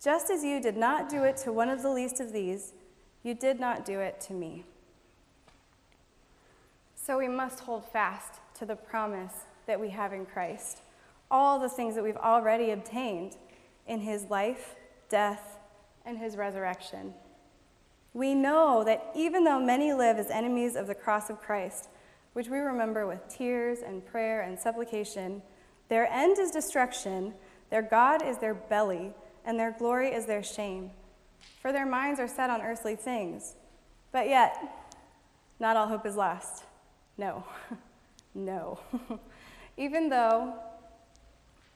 Just 0.04 0.32
as 0.32 0.44
you 0.44 0.60
did 0.60 0.76
not 0.76 1.10
do 1.10 1.24
it 1.24 1.38
to 1.38 1.54
one 1.54 1.70
of 1.70 1.84
the 1.84 1.92
least 1.92 2.20
of 2.20 2.34
these, 2.34 2.74
you 3.22 3.36
did 3.36 3.60
not 3.60 3.86
do 3.86 4.00
it 4.00 4.20
to 4.22 4.34
me. 4.34 4.66
So 6.96 7.18
we 7.18 7.28
must 7.28 7.60
hold 7.60 7.86
fast 7.86 8.40
to 8.58 8.66
the 8.66 8.76
promise 8.76 9.34
that 9.68 9.80
we 9.80 9.90
have 9.90 10.14
in 10.14 10.26
Christ, 10.26 10.82
all 11.30 11.60
the 11.60 11.70
things 11.70 11.96
that 11.96 12.04
we've 12.04 12.18
already 12.18 12.72
obtained 12.72 13.38
in 13.88 14.00
his 14.00 14.26
life, 14.30 14.76
death, 15.10 15.60
and 16.06 16.18
his 16.18 16.36
resurrection. 16.36 17.14
We 18.14 18.34
know 18.34 18.84
that 18.86 19.12
even 19.16 19.44
though 19.44 19.60
many 19.60 19.94
live 19.94 20.18
as 20.18 20.32
enemies 20.32 20.76
of 20.76 20.88
the 20.88 20.96
cross 20.96 21.30
of 21.30 21.40
Christ, 21.40 21.90
which 22.34 22.48
we 22.48 22.60
remember 22.60 23.08
with 23.08 23.28
tears 23.28 23.80
and 23.86 24.06
prayer 24.06 24.42
and 24.42 24.60
supplication, 24.60 25.42
their 25.90 26.08
end 26.08 26.38
is 26.40 26.52
destruction, 26.52 27.34
their 27.70 27.82
God 27.82 28.26
is 28.26 28.38
their 28.38 28.54
belly, 28.54 29.14
and 29.46 29.60
their 29.60 29.76
glory 29.78 30.10
is 30.10 30.26
their 30.26 30.44
shame. 30.44 30.92
For 31.62 31.72
their 31.72 31.86
minds 31.86 32.20
are 32.20 32.28
set 32.28 32.50
on 32.50 32.62
earthly 32.62 32.96
things. 32.96 33.56
But 34.12 34.28
yet, 34.28 34.58
not 35.60 35.76
all 35.76 35.88
hope 35.88 36.06
is 36.06 36.16
lost. 36.16 36.64
No, 37.18 37.44
no. 38.36 38.80
even 39.78 40.10
though 40.10 40.54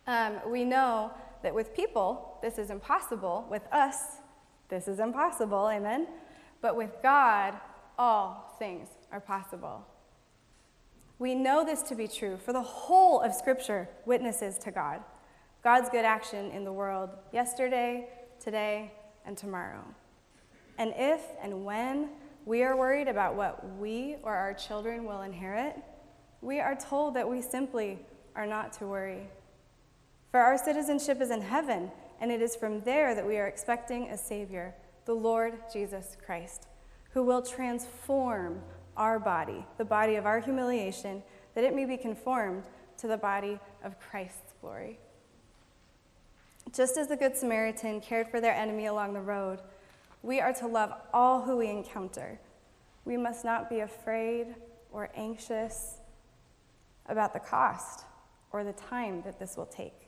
um, 0.08 0.40
we 0.48 0.64
know 0.64 1.12
that 1.42 1.54
with 1.54 1.76
people, 1.76 2.38
this 2.42 2.58
is 2.58 2.70
impossible. 2.70 3.46
With 3.50 3.64
us, 3.72 4.18
this 4.70 4.88
is 4.88 5.00
impossible. 5.00 5.70
Amen? 5.70 6.08
But 6.62 6.76
with 6.76 6.92
God, 7.02 7.56
all 7.98 8.56
things 8.60 8.88
are 9.12 9.20
possible. 9.20 9.86
We 11.24 11.36
know 11.36 11.64
this 11.64 11.84
to 11.84 11.96
be 11.96 12.10
true, 12.10 12.36
for 12.36 12.52
the 12.52 12.62
whole 12.62 13.22
of 13.22 13.34
Scripture 13.34 13.88
witnesses 14.06 14.58
to 14.58 14.72
God. 14.72 15.00
God's 15.64 15.90
good 15.90 16.04
action 16.04 16.52
in 16.52 16.66
the 16.66 16.74
world 16.74 17.12
yesterday, 17.32 18.10
today, 18.42 18.92
and 19.26 19.38
tomorrow. 19.38 19.86
And 20.78 20.94
if 20.98 21.22
and 21.42 21.64
when 21.64 22.10
we 22.46 22.62
are 22.64 22.76
worried 22.76 23.08
about 23.08 23.36
what 23.36 23.78
we 23.78 24.18
or 24.22 24.36
our 24.36 24.54
children 24.54 25.06
will 25.06 25.22
inherit, 25.22 25.78
we 26.42 26.60
are 26.60 26.76
told 26.76 27.14
that 27.14 27.30
we 27.30 27.42
simply 27.42 28.00
are 28.36 28.46
not 28.46 28.74
to 28.80 28.88
worry. 28.88 29.30
For 30.30 30.42
our 30.42 30.58
citizenship 30.58 31.22
is 31.22 31.32
in 31.32 31.40
heaven, 31.40 31.90
and 32.20 32.34
it 32.34 32.42
is 32.42 32.54
from 32.54 32.82
there 32.82 33.16
that 33.16 33.26
we 33.26 33.38
are 33.38 33.48
expecting 33.48 34.10
a 34.10 34.18
Savior, 34.18 34.76
the 35.06 35.14
Lord 35.14 35.54
Jesus 35.72 36.18
Christ, 36.26 36.68
who 37.12 37.24
will 37.24 37.42
transform 37.42 38.62
our 38.98 39.20
body, 39.20 39.66
the 39.78 39.86
body 39.86 40.16
of 40.16 40.26
our 40.26 40.40
humiliation, 40.40 41.24
that 41.56 41.64
it 41.64 41.76
may 41.76 41.86
be 41.86 41.98
conformed 41.98 42.64
to 42.98 43.08
the 43.08 43.18
body 43.18 43.60
of 43.84 44.00
Christ's 44.00 44.54
glory. 44.62 45.00
Just 46.74 46.98
as 46.98 47.08
the 47.08 47.16
Good 47.16 47.36
Samaritan 47.36 48.02
cared 48.02 48.30
for 48.30 48.40
their 48.40 48.54
enemy 48.54 48.86
along 48.86 49.14
the 49.14 49.22
road, 49.22 49.60
we 50.22 50.40
are 50.40 50.54
to 50.54 50.68
love 50.68 50.94
all 51.14 51.42
who 51.42 51.58
we 51.58 51.70
encounter. 51.70 52.40
We 53.06 53.18
must 53.18 53.44
not 53.44 53.70
be 53.70 53.82
afraid 53.82 54.56
or 54.92 55.10
anxious 55.16 55.98
about 57.08 57.34
the 57.34 57.40
cost 57.40 58.06
or 58.52 58.64
the 58.64 58.74
time 58.74 59.22
that 59.24 59.40
this 59.40 59.58
will 59.58 59.66
take. 59.66 60.08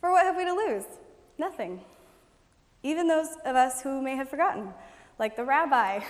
For 0.00 0.10
what 0.10 0.24
have 0.24 0.36
we 0.36 0.44
to 0.44 0.52
lose? 0.52 0.84
Nothing. 1.38 1.80
Even 2.82 3.06
those 3.06 3.28
of 3.44 3.56
us 3.56 3.80
who 3.80 4.02
may 4.02 4.16
have 4.16 4.28
forgotten, 4.28 4.70
like 5.18 5.36
the 5.36 5.44
rabbi, 5.44 6.00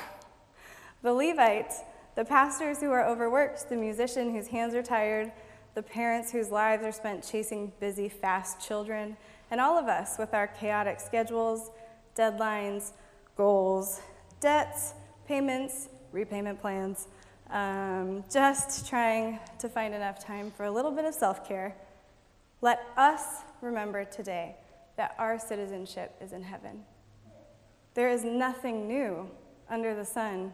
the 1.05 1.13
Levites, 1.13 1.83
the 2.15 2.25
pastors 2.25 2.81
who 2.81 2.91
are 2.91 3.07
overworked, 3.07 3.69
the 3.69 3.77
musician 3.77 4.35
whose 4.35 4.49
hands 4.49 4.75
are 4.75 4.83
tired, 4.83 5.31
the 5.75 5.83
parents 5.83 6.33
whose 6.33 6.51
lives 6.51 6.83
are 6.83 6.93
spent 6.93 7.23
chasing 7.23 7.71
busy, 7.79 8.09
fast 8.09 8.67
children, 8.67 9.15
and 9.51 9.61
all 9.61 9.79
of 9.79 9.87
us 9.87 10.17
with 10.19 10.33
our 10.33 10.47
chaotic 10.47 10.99
schedules, 10.99 11.71
deadlines, 12.17 12.93
goals, 13.37 14.01
debts, 14.41 14.95
payments, 15.29 15.91
repayment 16.11 16.59
plans, 16.59 17.09
um, 17.51 18.25
just 18.33 18.89
trying 18.89 19.39
to 19.59 19.69
find 19.69 19.93
enough 19.93 20.19
time 20.19 20.51
for 20.51 20.65
a 20.65 20.71
little 20.71 20.91
bit 20.91 21.05
of 21.05 21.13
self 21.13 21.47
care. 21.47 21.77
Let 22.63 22.81
us 22.97 23.43
remember 23.61 24.07
today 24.07 24.57
that 24.97 25.15
our 25.19 25.39
citizenship 25.39 26.15
is 26.23 26.33
in 26.33 26.43
heaven. 26.43 26.83
There 27.93 28.09
is 28.09 28.25
nothing 28.25 28.89
new 28.89 29.29
under 29.69 29.95
the 29.95 30.05
sun, 30.05 30.53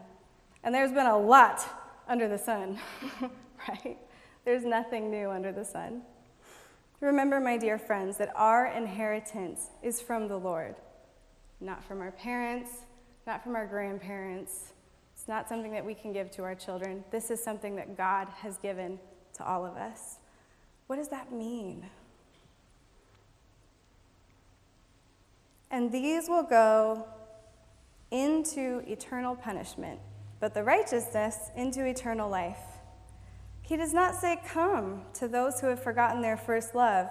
and 0.63 0.73
there's 0.73 0.91
been 0.91 1.07
a 1.07 1.17
lot 1.17 1.65
under 2.07 2.27
the 2.27 2.37
sun, 2.37 2.79
right? 3.69 3.97
There's 4.45 4.63
nothing 4.63 5.09
new 5.09 5.29
under 5.29 5.51
the 5.51 5.65
sun. 5.65 6.01
Remember, 6.99 7.39
my 7.39 7.57
dear 7.57 7.77
friends, 7.77 8.17
that 8.17 8.31
our 8.35 8.67
inheritance 8.67 9.69
is 9.81 10.01
from 10.01 10.27
the 10.27 10.37
Lord, 10.37 10.75
not 11.59 11.83
from 11.83 12.01
our 12.01 12.11
parents, 12.11 12.71
not 13.25 13.43
from 13.43 13.55
our 13.55 13.65
grandparents. 13.65 14.73
It's 15.15 15.27
not 15.27 15.49
something 15.49 15.71
that 15.71 15.85
we 15.85 15.93
can 15.93 16.13
give 16.13 16.31
to 16.31 16.43
our 16.43 16.55
children. 16.55 17.03
This 17.11 17.31
is 17.31 17.43
something 17.43 17.75
that 17.75 17.97
God 17.97 18.27
has 18.37 18.57
given 18.57 18.99
to 19.33 19.45
all 19.45 19.65
of 19.65 19.77
us. 19.77 20.17
What 20.87 20.97
does 20.97 21.09
that 21.09 21.31
mean? 21.31 21.85
and 25.71 25.91
these 25.91 26.27
will 26.27 26.43
go 26.43 27.07
into 28.11 28.83
eternal 28.87 29.35
punishment, 29.35 29.99
but 30.41 30.55
the 30.55 30.63
righteousness 30.63 31.51
into 31.55 31.85
eternal 31.85 32.29
life. 32.29 32.57
He 33.61 33.77
does 33.77 33.93
not 33.93 34.15
say, 34.15 34.41
Come 34.45 35.03
to 35.13 35.29
those 35.29 35.61
who 35.61 35.67
have 35.67 35.81
forgotten 35.81 36.21
their 36.21 36.35
first 36.35 36.75
love, 36.75 37.07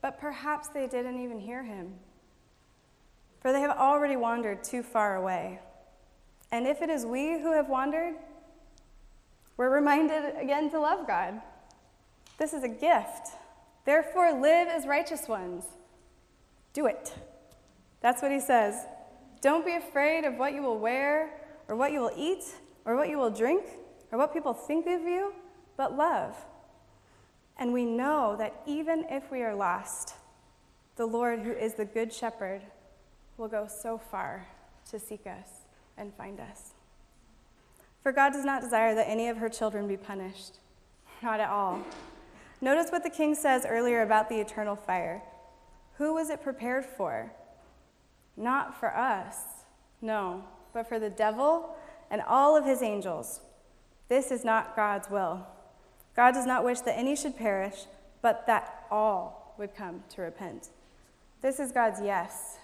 but 0.00 0.18
perhaps 0.18 0.68
they 0.68 0.86
didn't 0.86 1.20
even 1.22 1.40
hear 1.40 1.64
him, 1.64 1.94
for 3.40 3.52
they 3.52 3.60
have 3.60 3.76
already 3.76 4.16
wandered 4.16 4.64
too 4.64 4.82
far 4.82 5.16
away. 5.16 5.58
And 6.50 6.66
if 6.66 6.80
it 6.80 6.88
is 6.88 7.04
we 7.04 7.32
who 7.32 7.52
have 7.52 7.68
wandered, 7.68 8.14
we're 9.56 9.74
reminded 9.74 10.36
again 10.40 10.70
to 10.70 10.80
love 10.80 11.06
God. 11.06 11.42
This 12.38 12.54
is 12.54 12.62
a 12.62 12.68
gift. 12.68 13.32
Therefore, 13.84 14.40
live 14.40 14.68
as 14.68 14.86
righteous 14.86 15.26
ones 15.26 15.64
do 16.72 16.86
it. 16.86 17.12
That's 18.00 18.22
what 18.22 18.30
he 18.30 18.38
says. 18.38 18.76
Don't 19.40 19.66
be 19.66 19.74
afraid 19.74 20.24
of 20.24 20.36
what 20.36 20.54
you 20.54 20.62
will 20.62 20.78
wear, 20.78 21.30
or 21.68 21.76
what 21.76 21.92
you 21.92 22.00
will 22.00 22.12
eat, 22.16 22.44
or 22.84 22.96
what 22.96 23.08
you 23.08 23.18
will 23.18 23.30
drink, 23.30 23.64
or 24.10 24.18
what 24.18 24.32
people 24.32 24.54
think 24.54 24.86
of 24.86 25.02
you, 25.02 25.32
but 25.76 25.96
love. 25.96 26.34
And 27.58 27.72
we 27.72 27.84
know 27.84 28.36
that 28.38 28.62
even 28.66 29.04
if 29.10 29.30
we 29.30 29.42
are 29.42 29.54
lost, 29.54 30.14
the 30.96 31.06
Lord, 31.06 31.40
who 31.40 31.52
is 31.52 31.74
the 31.74 31.84
Good 31.84 32.12
Shepherd, 32.12 32.62
will 33.36 33.48
go 33.48 33.68
so 33.68 33.98
far 33.98 34.46
to 34.90 34.98
seek 34.98 35.26
us 35.26 35.48
and 35.96 36.14
find 36.14 36.40
us. 36.40 36.72
For 38.02 38.12
God 38.12 38.32
does 38.32 38.44
not 38.44 38.62
desire 38.62 38.94
that 38.94 39.08
any 39.08 39.28
of 39.28 39.36
her 39.36 39.48
children 39.48 39.86
be 39.86 39.96
punished. 39.96 40.58
Not 41.22 41.40
at 41.40 41.50
all. 41.50 41.82
Notice 42.60 42.90
what 42.90 43.02
the 43.02 43.10
king 43.10 43.34
says 43.34 43.66
earlier 43.68 44.02
about 44.02 44.28
the 44.28 44.40
eternal 44.40 44.76
fire. 44.76 45.22
Who 45.98 46.14
was 46.14 46.30
it 46.30 46.42
prepared 46.42 46.86
for? 46.86 47.32
Not 48.36 48.78
for 48.78 48.96
us, 48.96 49.36
no, 50.00 50.44
but 50.72 50.88
for 50.88 50.98
the 50.98 51.10
devil 51.10 51.76
and 52.10 52.22
all 52.22 52.56
of 52.56 52.64
his 52.64 52.82
angels. 52.82 53.40
This 54.08 54.30
is 54.30 54.44
not 54.44 54.74
God's 54.74 55.10
will. 55.10 55.46
God 56.16 56.32
does 56.32 56.46
not 56.46 56.64
wish 56.64 56.80
that 56.80 56.98
any 56.98 57.14
should 57.14 57.36
perish, 57.36 57.84
but 58.22 58.46
that 58.46 58.86
all 58.90 59.54
would 59.58 59.74
come 59.74 60.02
to 60.10 60.22
repent. 60.22 60.68
This 61.42 61.60
is 61.60 61.72
God's 61.72 62.00
yes 62.00 62.56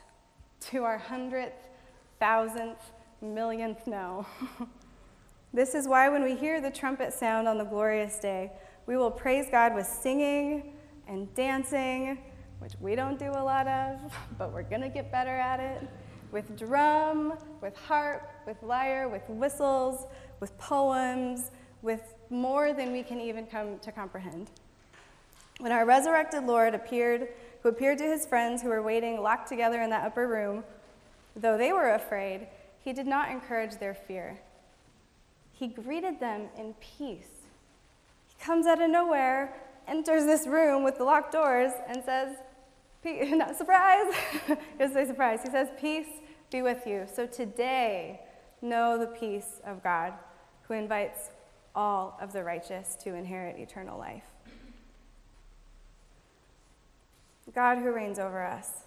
to 0.70 0.82
our 0.84 0.98
hundredth, 0.98 1.68
thousandth, 2.18 2.92
millionth 3.20 3.86
no. 3.86 4.26
this 5.52 5.74
is 5.74 5.86
why 5.86 6.08
when 6.08 6.22
we 6.22 6.34
hear 6.34 6.60
the 6.60 6.70
trumpet 6.70 7.12
sound 7.12 7.46
on 7.46 7.58
the 7.58 7.64
glorious 7.64 8.18
day, 8.18 8.50
we 8.86 8.96
will 8.96 9.10
praise 9.10 9.46
God 9.50 9.74
with 9.74 9.86
singing 9.86 10.72
and 11.06 11.32
dancing 11.34 12.18
which 12.64 12.72
we 12.80 12.94
don't 12.94 13.18
do 13.18 13.30
a 13.30 13.44
lot 13.44 13.68
of, 13.68 13.98
but 14.38 14.50
we're 14.50 14.62
going 14.62 14.80
to 14.80 14.88
get 14.88 15.12
better 15.12 15.36
at 15.36 15.60
it, 15.60 15.86
with 16.34 16.58
drum, 16.58 17.34
with 17.62 17.76
harp, 17.76 18.28
with 18.44 18.60
lyre, 18.60 19.08
with 19.08 19.22
whistles, 19.28 20.08
with 20.40 20.58
poems, 20.58 21.52
with 21.80 22.02
more 22.28 22.72
than 22.72 22.90
we 22.90 23.04
can 23.04 23.20
even 23.20 23.46
come 23.46 23.78
to 23.78 23.92
comprehend. 23.92 24.50
When 25.60 25.70
our 25.70 25.86
resurrected 25.86 26.42
Lord 26.42 26.74
appeared, 26.74 27.28
who 27.62 27.68
appeared 27.68 27.98
to 27.98 28.04
his 28.04 28.26
friends 28.26 28.60
who 28.60 28.68
were 28.68 28.82
waiting 28.82 29.22
locked 29.22 29.48
together 29.48 29.80
in 29.80 29.90
that 29.90 30.04
upper 30.04 30.26
room, 30.26 30.64
though 31.36 31.56
they 31.56 31.72
were 31.72 31.94
afraid, 31.94 32.48
he 32.80 32.92
did 32.92 33.06
not 33.06 33.30
encourage 33.30 33.76
their 33.78 33.94
fear. 33.94 34.36
He 35.52 35.68
greeted 35.68 36.18
them 36.18 36.48
in 36.58 36.74
peace. 36.98 37.44
He 38.26 38.44
comes 38.44 38.66
out 38.66 38.82
of 38.82 38.90
nowhere, 38.90 39.54
enters 39.86 40.24
this 40.24 40.48
room 40.48 40.82
with 40.82 40.98
the 40.98 41.04
locked 41.04 41.30
doors, 41.30 41.70
and 41.86 42.02
says, 42.04 42.36
not 43.04 43.56
surprise. 43.56 44.12
he 44.48 44.54
doesn't 44.80 44.94
say 44.94 45.06
surprise. 45.06 45.40
He 45.44 45.50
says, 45.50 45.68
Peace 45.80 46.08
be 46.50 46.62
with 46.62 46.86
you. 46.86 47.06
So 47.12 47.26
today, 47.26 48.20
know 48.62 48.98
the 48.98 49.06
peace 49.06 49.60
of 49.64 49.82
God 49.82 50.14
who 50.62 50.74
invites 50.74 51.30
all 51.74 52.16
of 52.20 52.32
the 52.32 52.42
righteous 52.42 52.96
to 53.02 53.14
inherit 53.14 53.58
eternal 53.58 53.98
life. 53.98 54.24
God 57.54 57.78
who 57.78 57.92
reigns 57.92 58.18
over 58.18 58.42
us, 58.44 58.84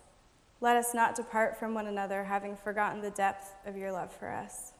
let 0.59 0.75
us 0.75 0.93
not 0.93 1.15
depart 1.15 1.57
from 1.57 1.73
one 1.73 1.87
another, 1.87 2.23
having 2.23 2.55
forgotten 2.55 3.01
the 3.01 3.11
depth 3.11 3.53
of 3.65 3.77
your 3.77 3.91
love 3.91 4.11
for 4.11 4.29
us. 4.29 4.73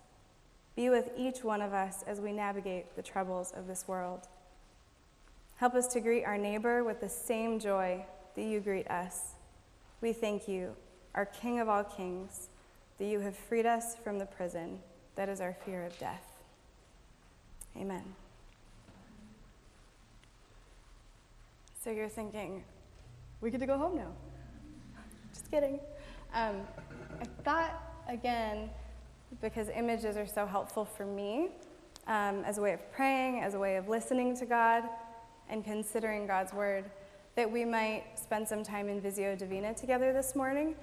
Be 0.75 0.89
with 0.89 1.11
each 1.15 1.43
one 1.43 1.61
of 1.61 1.73
us 1.73 2.03
as 2.07 2.19
we 2.19 2.31
navigate 2.31 2.95
the 2.95 3.01
troubles 3.01 3.51
of 3.55 3.67
this 3.67 3.87
world. 3.87 4.27
Help 5.57 5.75
us 5.75 5.87
to 5.87 5.99
greet 5.99 6.23
our 6.23 6.37
neighbor 6.37 6.83
with 6.83 6.99
the 7.01 7.09
same 7.09 7.59
joy 7.59 8.05
that 8.35 8.43
you 8.43 8.59
greet 8.59 8.87
us. 8.89 9.33
We 10.01 10.13
thank 10.13 10.47
you, 10.47 10.75
our 11.15 11.25
King 11.25 11.59
of 11.59 11.69
all 11.69 11.83
kings, 11.83 12.49
that 12.97 13.05
you 13.05 13.19
have 13.19 13.35
freed 13.35 13.65
us 13.65 13.95
from 13.95 14.17
the 14.19 14.25
prison 14.25 14.79
that 15.15 15.29
is 15.29 15.41
our 15.41 15.55
fear 15.65 15.85
of 15.85 15.97
death. 15.99 16.23
Amen. 17.75 18.03
So 21.83 21.91
you're 21.91 22.09
thinking, 22.09 22.63
we 23.41 23.51
get 23.51 23.59
to 23.59 23.65
go 23.65 23.77
home 23.77 23.95
now. 23.95 24.11
Just 25.33 25.49
kidding. 25.49 25.79
Um, 26.33 26.61
I 27.21 27.25
thought, 27.43 27.81
again, 28.07 28.69
because 29.41 29.69
images 29.69 30.17
are 30.17 30.27
so 30.27 30.45
helpful 30.45 30.85
for 30.85 31.05
me 31.05 31.49
um, 32.07 32.43
as 32.45 32.57
a 32.57 32.61
way 32.61 32.73
of 32.73 32.91
praying, 32.91 33.41
as 33.41 33.53
a 33.53 33.59
way 33.59 33.75
of 33.77 33.87
listening 33.87 34.35
to 34.37 34.45
God, 34.45 34.83
and 35.49 35.63
considering 35.63 36.27
God's 36.27 36.53
word 36.53 36.85
that 37.35 37.49
we 37.49 37.63
might 37.63 38.03
spend 38.15 38.47
some 38.47 38.63
time 38.63 38.89
in 38.89 38.99
Visio 38.99 39.35
Divina 39.35 39.73
together 39.73 40.11
this 40.11 40.35
morning. 40.35 40.75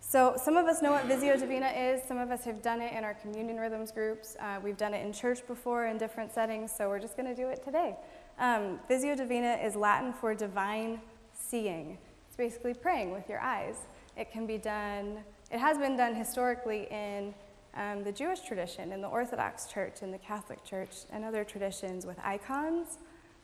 So, 0.00 0.34
some 0.42 0.56
of 0.56 0.66
us 0.66 0.82
know 0.82 0.90
what 0.90 1.04
Visio 1.04 1.36
Divina 1.36 1.68
is. 1.68 2.02
Some 2.06 2.18
of 2.18 2.30
us 2.30 2.44
have 2.44 2.62
done 2.62 2.80
it 2.80 2.92
in 2.92 3.04
our 3.04 3.14
communion 3.14 3.58
rhythms 3.58 3.92
groups. 3.92 4.36
Uh, 4.40 4.58
we've 4.62 4.76
done 4.76 4.92
it 4.92 5.04
in 5.04 5.12
church 5.12 5.46
before 5.46 5.86
in 5.86 5.98
different 5.98 6.32
settings, 6.32 6.72
so 6.76 6.88
we're 6.88 6.98
just 6.98 7.16
going 7.16 7.28
to 7.28 7.34
do 7.34 7.48
it 7.48 7.62
today. 7.62 7.94
Um, 8.38 8.80
Visio 8.88 9.14
Divina 9.14 9.58
is 9.62 9.76
Latin 9.76 10.12
for 10.12 10.34
divine 10.34 11.00
seeing. 11.32 11.96
It's 12.26 12.36
basically 12.36 12.74
praying 12.74 13.12
with 13.12 13.28
your 13.28 13.40
eyes. 13.40 13.76
It 14.16 14.32
can 14.32 14.46
be 14.46 14.58
done, 14.58 15.18
it 15.52 15.58
has 15.60 15.78
been 15.78 15.96
done 15.96 16.14
historically 16.14 16.88
in 16.90 17.32
um, 17.74 18.02
the 18.02 18.10
Jewish 18.10 18.40
tradition, 18.40 18.90
in 18.90 19.00
the 19.00 19.08
Orthodox 19.08 19.66
Church, 19.66 20.02
in 20.02 20.10
the 20.10 20.18
Catholic 20.18 20.64
Church, 20.64 20.90
and 21.12 21.24
other 21.24 21.44
traditions 21.44 22.04
with 22.04 22.18
icons 22.24 22.98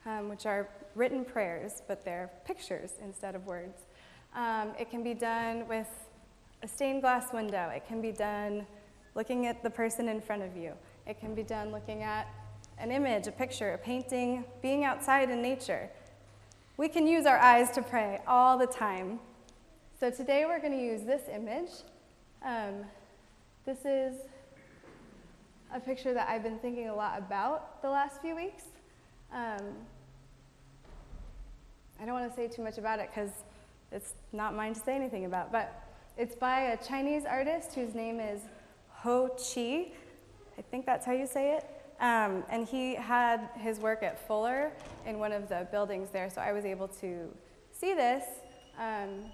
um, 0.06 0.28
which 0.28 0.46
are 0.46 0.68
written 0.94 1.24
prayers, 1.24 1.82
but 1.86 2.04
they're 2.04 2.30
pictures 2.46 2.92
instead 3.02 3.34
of 3.34 3.46
words. 3.46 3.82
Um, 4.34 4.72
it 4.78 4.90
can 4.90 5.02
be 5.02 5.14
done 5.14 5.66
with 5.68 5.88
a 6.62 6.68
stained 6.68 7.02
glass 7.02 7.32
window. 7.32 7.70
It 7.74 7.86
can 7.86 8.00
be 8.00 8.12
done 8.12 8.66
looking 9.14 9.46
at 9.46 9.62
the 9.62 9.70
person 9.70 10.08
in 10.08 10.20
front 10.20 10.42
of 10.42 10.56
you. 10.56 10.72
It 11.06 11.20
can 11.20 11.34
be 11.34 11.42
done 11.42 11.70
looking 11.70 12.02
at 12.02 12.28
an 12.78 12.90
image, 12.90 13.26
a 13.26 13.32
picture, 13.32 13.72
a 13.72 13.78
painting, 13.78 14.44
being 14.60 14.84
outside 14.84 15.30
in 15.30 15.40
nature. 15.40 15.88
We 16.76 16.88
can 16.88 17.06
use 17.06 17.24
our 17.24 17.38
eyes 17.38 17.70
to 17.72 17.82
pray 17.82 18.20
all 18.26 18.58
the 18.58 18.66
time. 18.66 19.20
So 19.98 20.10
today 20.10 20.44
we're 20.44 20.60
going 20.60 20.72
to 20.72 20.82
use 20.82 21.02
this 21.02 21.22
image. 21.32 21.70
Um, 22.44 22.84
this 23.64 23.78
is 23.84 24.14
a 25.74 25.80
picture 25.80 26.12
that 26.12 26.28
I've 26.28 26.42
been 26.42 26.58
thinking 26.58 26.88
a 26.88 26.94
lot 26.94 27.18
about 27.18 27.80
the 27.80 27.88
last 27.88 28.20
few 28.20 28.36
weeks. 28.36 28.64
Um, 29.32 29.72
I 31.98 32.04
don't 32.04 32.12
want 32.12 32.28
to 32.28 32.36
say 32.36 32.46
too 32.46 32.62
much 32.62 32.76
about 32.76 32.98
it 32.98 33.08
because 33.08 33.30
it's 33.90 34.12
not 34.32 34.54
mine 34.54 34.74
to 34.74 34.80
say 34.80 34.94
anything 34.94 35.24
about, 35.24 35.50
but 35.50 35.85
it's 36.16 36.34
by 36.34 36.60
a 36.60 36.76
Chinese 36.78 37.24
artist 37.26 37.74
whose 37.74 37.94
name 37.94 38.20
is 38.20 38.40
He 39.02 39.08
Qi. 39.08 39.88
I 40.58 40.62
think 40.62 40.86
that's 40.86 41.04
how 41.04 41.12
you 41.12 41.26
say 41.26 41.56
it. 41.56 41.64
Um, 42.00 42.42
and 42.50 42.66
he 42.66 42.94
had 42.94 43.50
his 43.58 43.78
work 43.78 44.02
at 44.02 44.26
Fuller 44.26 44.72
in 45.06 45.18
one 45.18 45.32
of 45.32 45.48
the 45.48 45.66
buildings 45.70 46.10
there, 46.10 46.30
so 46.30 46.40
I 46.40 46.52
was 46.52 46.64
able 46.64 46.88
to 46.88 47.28
see 47.72 47.94
this, 47.94 48.24
um, 48.78 49.24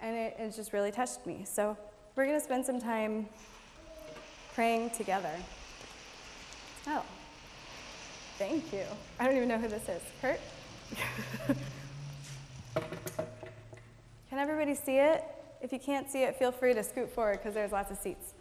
and 0.00 0.16
it, 0.16 0.36
it 0.38 0.54
just 0.54 0.72
really 0.72 0.90
touched 0.90 1.26
me. 1.26 1.44
So 1.44 1.76
we're 2.14 2.24
going 2.24 2.38
to 2.38 2.44
spend 2.44 2.64
some 2.64 2.80
time 2.80 3.26
praying 4.54 4.90
together. 4.90 5.34
Oh, 6.86 7.04
thank 8.38 8.72
you. 8.72 8.84
I 9.18 9.26
don't 9.26 9.36
even 9.36 9.48
know 9.48 9.58
who 9.58 9.68
this 9.68 9.88
is. 9.88 10.02
Kurt? 10.20 10.40
Can 14.30 14.38
everybody 14.38 14.74
see 14.74 14.96
it? 14.96 15.24
If 15.60 15.72
you 15.72 15.78
can't 15.78 16.10
see 16.10 16.22
it, 16.22 16.36
feel 16.36 16.52
free 16.52 16.74
to 16.74 16.82
scoot 16.82 17.10
forward 17.10 17.38
because 17.38 17.54
there's 17.54 17.72
lots 17.72 17.90
of 17.90 17.98
seats. 17.98 18.34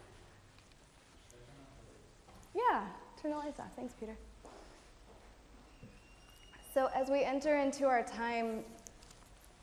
Yeah, 2.55 2.83
turn 3.21 3.31
the 3.31 3.37
lights 3.37 3.59
off. 3.59 3.71
Thanks, 3.75 3.93
Peter. 3.99 4.15
So, 6.73 6.89
as 6.93 7.09
we 7.09 7.23
enter 7.23 7.57
into 7.57 7.85
our 7.85 8.03
time, 8.03 8.63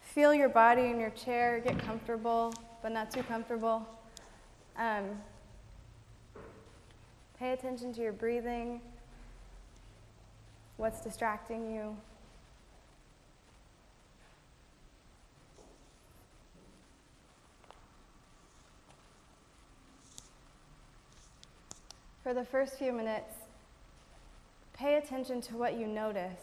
feel 0.00 0.34
your 0.34 0.48
body 0.48 0.86
in 0.86 0.98
your 0.98 1.10
chair, 1.10 1.60
get 1.60 1.78
comfortable, 1.78 2.52
but 2.82 2.90
not 2.92 3.10
too 3.10 3.22
comfortable. 3.22 3.86
Um, 4.76 5.20
pay 7.38 7.52
attention 7.52 7.92
to 7.94 8.00
your 8.00 8.12
breathing, 8.12 8.80
what's 10.76 11.00
distracting 11.00 11.72
you. 11.72 11.96
For 22.24 22.32
the 22.32 22.42
first 22.42 22.78
few 22.78 22.90
minutes, 22.90 23.34
pay 24.72 24.96
attention 24.96 25.42
to 25.42 25.58
what 25.58 25.78
you 25.78 25.86
notice 25.86 26.40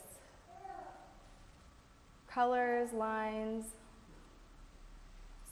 colors, 2.32 2.94
lines, 2.94 3.66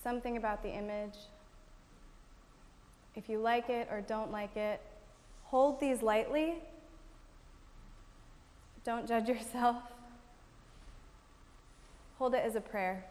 something 0.04 0.38
about 0.38 0.62
the 0.62 0.70
image. 0.70 1.15
If 3.15 3.28
you 3.28 3.39
like 3.39 3.72
it 3.72 3.88
or 3.92 4.02
don't 4.02 4.32
like 4.32 4.56
it, 4.56 4.80
hold 5.46 5.80
these 5.80 6.04
lightly. 6.04 6.58
Don't 8.86 9.08
judge 9.08 9.28
yourself. 9.30 9.78
Hold 12.20 12.36
it 12.36 12.44
as 12.46 12.56
a 12.56 12.62
prayer. 12.62 13.04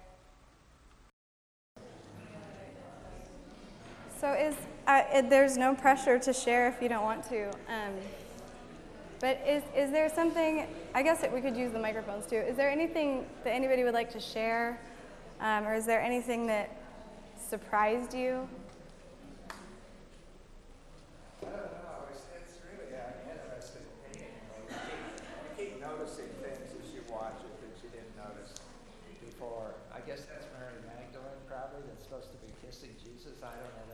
So 4.20 4.32
is 4.32 4.54
it, 4.88 5.28
there's 5.30 5.56
no 5.56 5.74
pressure 5.74 6.18
to 6.18 6.32
share 6.32 6.68
if 6.68 6.80
you 6.80 6.88
don't 6.88 7.04
want 7.04 7.28
to. 7.28 7.48
Um, 7.68 7.94
but 9.20 9.42
is 9.46 9.62
is 9.76 9.90
there 9.90 10.08
something? 10.08 10.66
I 10.94 11.02
guess 11.02 11.20
that 11.20 11.32
we 11.32 11.40
could 11.40 11.56
use 11.56 11.72
the 11.72 11.78
microphones 11.78 12.26
too. 12.26 12.36
Is 12.36 12.56
there 12.56 12.70
anything 12.70 13.26
that 13.44 13.50
anybody 13.50 13.84
would 13.84 13.94
like 13.94 14.10
to 14.12 14.20
share, 14.20 14.80
um, 15.40 15.66
or 15.66 15.74
is 15.74 15.84
there 15.86 16.00
anything 16.00 16.46
that 16.46 16.70
surprised 17.36 18.14
you? 18.14 18.48
I 21.42 21.50
don't 21.50 21.72
know. 21.82 22.06
It's, 22.12 22.22
it's 22.38 22.58
really 22.62 22.94
an 22.94 23.12
interesting 23.26 23.82
painting. 24.06 24.38
You 24.70 25.50
keep 25.58 25.80
noticing 25.80 26.30
things 26.38 26.70
as 26.78 26.94
you 26.94 27.02
watch 27.10 27.42
it 27.42 27.54
that 27.58 27.74
you 27.82 27.90
didn't 27.90 28.14
notice 28.16 28.54
before. 29.20 29.74
I 29.90 29.98
guess 30.06 30.30
that's 30.30 30.46
Mary 30.54 30.78
Magdalene, 30.86 31.42
probably, 31.50 31.82
that's 31.90 32.06
supposed 32.06 32.30
to 32.30 32.38
be 32.38 32.54
kissing 32.62 32.94
Jesus. 33.02 33.42
I 33.42 33.50
don't 33.58 33.74
know. 33.74 33.87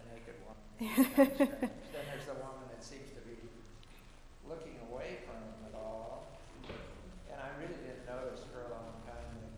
then 0.82 2.04
there's 2.10 2.26
the 2.26 2.34
woman 2.42 2.66
that 2.66 2.82
seems 2.82 3.06
to 3.14 3.22
be 3.22 3.38
looking 4.50 4.74
away 4.90 5.22
from 5.22 5.38
him 5.38 5.70
at 5.70 5.74
all. 5.78 6.26
And 7.30 7.38
I 7.38 7.54
really 7.62 7.78
didn't 7.78 8.02
notice 8.10 8.42
for 8.50 8.66
a 8.66 8.70
long 8.74 8.90
time 9.06 9.38
that 9.38 9.54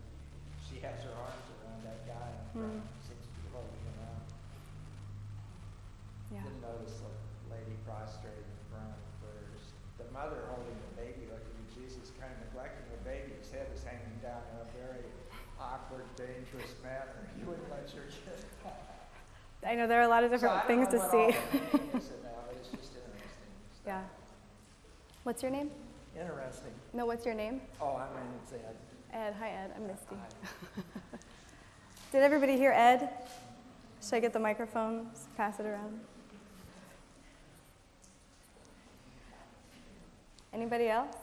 she 0.61 0.77
has 0.85 1.01
her 1.09 1.13
arms 1.17 1.47
around 1.57 1.81
that 1.89 2.05
guy 2.05 2.27
in 2.37 2.45
front. 2.53 2.85
Hmm. 2.85 3.01
Seems 3.01 3.25
to 3.25 3.33
be 3.33 3.49
holding 3.49 3.81
him 3.81 3.97
out. 4.05 4.29
Yeah. 6.29 6.45
Didn't 6.45 6.61
notice 6.61 7.01
the 7.01 7.09
lady 7.49 7.81
prostrate 7.81 8.37
in 8.37 8.59
front 8.69 8.93
first. 9.17 9.73
The 9.97 10.05
mother 10.13 10.45
holding 10.53 10.77
the 10.77 10.93
baby, 11.01 11.25
looking 11.33 11.57
at 11.57 11.67
Jesus, 11.73 12.13
kind 12.21 12.29
of 12.29 12.45
neglecting 12.45 12.85
the 12.93 13.01
baby. 13.01 13.33
His 13.41 13.49
head 13.49 13.73
is 13.73 13.81
hanging 13.81 14.21
down 14.21 14.45
in 14.53 14.61
a 14.61 14.69
very 14.77 15.01
awkward, 15.57 16.05
dangerous 16.13 16.77
manner. 16.85 17.25
You 17.41 17.45
wouldn't 17.45 17.69
let 17.69 17.89
your. 17.93 18.05
I 19.67 19.75
know 19.75 19.85
there 19.85 19.99
are 19.99 20.03
a 20.03 20.07
lot 20.07 20.23
of 20.23 20.31
different 20.31 20.61
so 20.61 20.67
things 20.67 20.87
to 20.87 20.97
see. 20.97 21.03
all 21.03 21.09
the 21.09 21.33
meaning 21.73 21.89
is 21.93 22.09
in 22.09 22.23
that, 22.23 22.47
but 22.47 22.55
it's 22.55 22.69
just 22.69 22.73
interesting. 22.73 23.01
stuff. 23.73 23.85
yeah. 23.85 24.01
What's 25.23 25.43
your 25.43 25.51
name? 25.51 25.69
Interesting. 26.17 26.71
No, 26.93 27.05
what's 27.05 27.25
your 27.25 27.35
name? 27.35 27.59
Oh, 27.81 27.97
I 27.97 28.07
mean, 28.17 28.63
Ed. 28.65 28.75
Ed. 29.13 29.35
Hi, 29.39 29.49
Ed. 29.49 29.73
I'm 29.75 29.85
Misty. 29.87 30.15
Hi. 30.15 30.81
Did 32.13 32.23
everybody 32.23 32.55
hear 32.55 32.71
Ed? 32.71 33.09
Should 34.01 34.13
I 34.15 34.19
get 34.21 34.31
the 34.31 34.39
microphone? 34.39 35.07
Pass 35.35 35.59
it 35.59 35.65
around. 35.65 35.99
Anybody 40.53 40.87
else? 40.87 41.17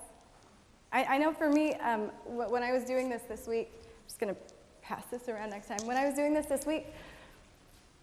I, 0.93 1.05
I 1.05 1.19
know 1.19 1.33
for 1.33 1.49
me, 1.49 1.73
um, 1.77 2.11
when 2.27 2.63
I 2.63 2.73
was 2.73 2.85
doing 2.85 3.09
this 3.09 3.23
this 3.23 3.47
week, 3.49 3.71
I'm 3.73 4.07
just 4.07 4.21
going 4.21 4.35
to 4.35 4.41
pass 4.83 5.07
this 5.11 5.31
around 5.31 5.49
next 5.51 5.69
time. 5.69 5.79
When 5.87 5.97
I 5.97 6.05
was 6.05 6.15
doing 6.15 6.35
this 6.35 6.45
this 6.45 6.67
week, 6.67 6.89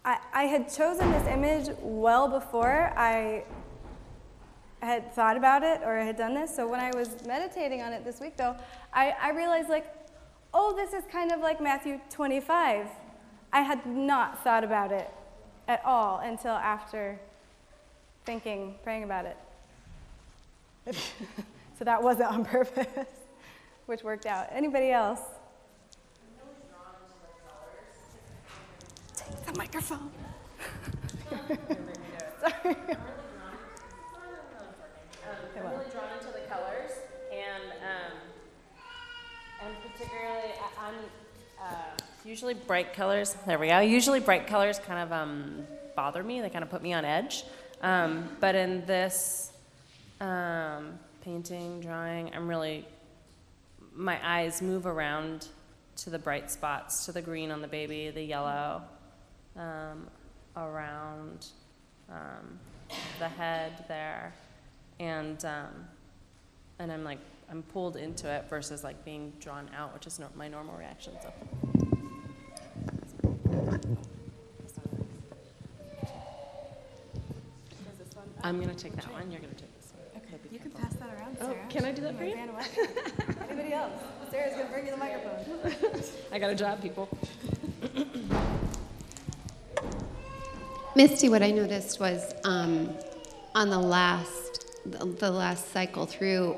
I, 0.04 0.44
had 0.44 0.72
chosen 0.72 1.10
this 1.12 1.26
image 1.28 1.68
well 1.80 2.26
before 2.26 2.92
I 2.96 3.44
had 4.80 5.12
thought 5.14 5.36
about 5.36 5.62
it 5.62 5.80
or 5.84 5.96
had 5.96 6.16
done 6.16 6.34
this. 6.34 6.54
So 6.54 6.66
when 6.66 6.80
I 6.80 6.90
was 6.90 7.24
meditating 7.24 7.82
on 7.82 7.92
it 7.92 8.04
this 8.04 8.20
week, 8.20 8.36
though, 8.36 8.56
I, 8.92 9.14
I 9.20 9.30
realized, 9.30 9.68
like, 9.68 9.86
oh, 10.52 10.74
this 10.74 10.92
is 10.92 11.04
kind 11.10 11.30
of 11.30 11.40
like 11.40 11.60
Matthew 11.60 12.00
25. 12.10 12.88
I 13.52 13.60
had 13.60 13.86
not 13.86 14.42
thought 14.42 14.64
about 14.64 14.90
it 14.90 15.08
at 15.68 15.84
all 15.84 16.18
until 16.18 16.52
after 16.52 17.18
thinking, 18.24 18.74
praying 18.82 19.04
about 19.04 19.26
it. 19.26 19.36
so 21.78 21.84
that 21.84 22.02
wasn't 22.02 22.32
on 22.32 22.44
purpose, 22.44 23.06
which 23.86 24.02
worked 24.02 24.26
out. 24.26 24.48
Anybody 24.50 24.90
else? 24.90 25.20
Take 29.24 29.46
the 29.46 29.58
microphone. 29.58 30.10
Sorry. 32.40 32.52
I'm 35.54 35.70
really 35.70 35.84
drawn 35.92 36.08
into 36.18 36.32
the 36.32 36.44
colors, 36.48 36.90
and 37.32 37.64
um, 37.82 38.16
and 39.64 39.76
particularly 39.92 40.52
I'm 40.78 40.94
uh, 41.60 41.96
usually 42.24 42.54
bright 42.54 42.94
colors. 42.94 43.36
There 43.46 43.58
we 43.58 43.68
go. 43.68 43.80
Usually 43.80 44.20
bright 44.20 44.46
colors 44.46 44.78
kind 44.78 45.00
of 45.00 45.12
um, 45.12 45.66
bother 45.94 46.22
me. 46.22 46.40
They 46.40 46.50
kind 46.50 46.64
of 46.64 46.70
put 46.70 46.82
me 46.82 46.92
on 46.92 47.04
edge. 47.04 47.44
Um, 47.80 48.28
but 48.40 48.54
in 48.54 48.84
this 48.86 49.52
um, 50.20 50.98
painting, 51.22 51.80
drawing, 51.80 52.34
I'm 52.34 52.48
really 52.48 52.86
my 53.94 54.18
eyes 54.26 54.62
move 54.62 54.86
around 54.86 55.48
to 55.96 56.10
the 56.10 56.18
bright 56.18 56.50
spots, 56.50 57.04
to 57.06 57.12
the 57.12 57.22
green 57.22 57.50
on 57.50 57.60
the 57.60 57.68
baby, 57.68 58.10
the 58.10 58.22
yellow 58.22 58.82
around 60.56 61.46
um, 62.10 62.58
the 63.18 63.28
head 63.28 63.84
there, 63.88 64.34
and 65.00 65.44
um, 65.44 65.86
and 66.78 66.92
I'm 66.92 67.04
like 67.04 67.18
I'm 67.50 67.62
pulled 67.62 67.96
into 67.96 68.28
it 68.28 68.48
versus 68.48 68.84
like 68.84 69.04
being 69.04 69.32
drawn 69.40 69.68
out, 69.76 69.92
which 69.94 70.06
is 70.06 70.18
no, 70.18 70.28
my 70.34 70.48
normal 70.48 70.76
reaction. 70.76 71.14
So. 71.22 71.32
I'm 78.44 78.60
gonna 78.60 78.74
take 78.74 78.96
that 78.96 79.10
one. 79.12 79.30
You're 79.30 79.40
gonna 79.40 79.54
take 79.54 79.74
this 79.80 79.92
one. 79.94 80.22
Okay. 80.22 80.36
You 80.50 80.58
can 80.58 80.72
pass 80.72 80.94
that 80.94 81.14
around, 81.14 81.36
Oh, 81.40 81.46
Sarah. 81.52 81.66
can 81.68 81.84
I 81.84 81.92
do 81.92 82.02
that 82.02 82.18
for 82.18 82.24
you? 82.24 82.34
Anybody 83.48 83.72
else? 83.72 83.92
Sarah's 84.30 84.54
gonna 84.54 84.68
bring 84.68 84.86
you 84.86 84.90
the 84.90 84.96
microphone. 84.96 86.02
I 86.32 86.38
got 86.38 86.50
a 86.50 86.54
job, 86.54 86.82
people. 86.82 87.08
Misty, 90.94 91.30
what 91.30 91.42
I 91.42 91.50
noticed 91.50 92.00
was 92.00 92.34
um, 92.44 92.94
on 93.54 93.70
the 93.70 93.78
last, 93.78 94.66
the, 94.84 95.30
last 95.30 95.72
cycle 95.72 96.04
through, 96.04 96.54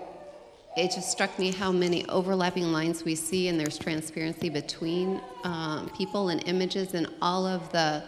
it 0.76 0.90
just 0.90 1.12
struck 1.12 1.38
me 1.38 1.52
how 1.52 1.70
many 1.70 2.04
overlapping 2.08 2.72
lines 2.72 3.04
we 3.04 3.14
see, 3.14 3.46
and 3.46 3.60
there's 3.60 3.78
transparency 3.78 4.48
between 4.48 5.20
um, 5.44 5.88
people 5.96 6.30
and 6.30 6.42
images, 6.48 6.94
and 6.94 7.06
all 7.22 7.46
of 7.46 7.70
the, 7.70 8.02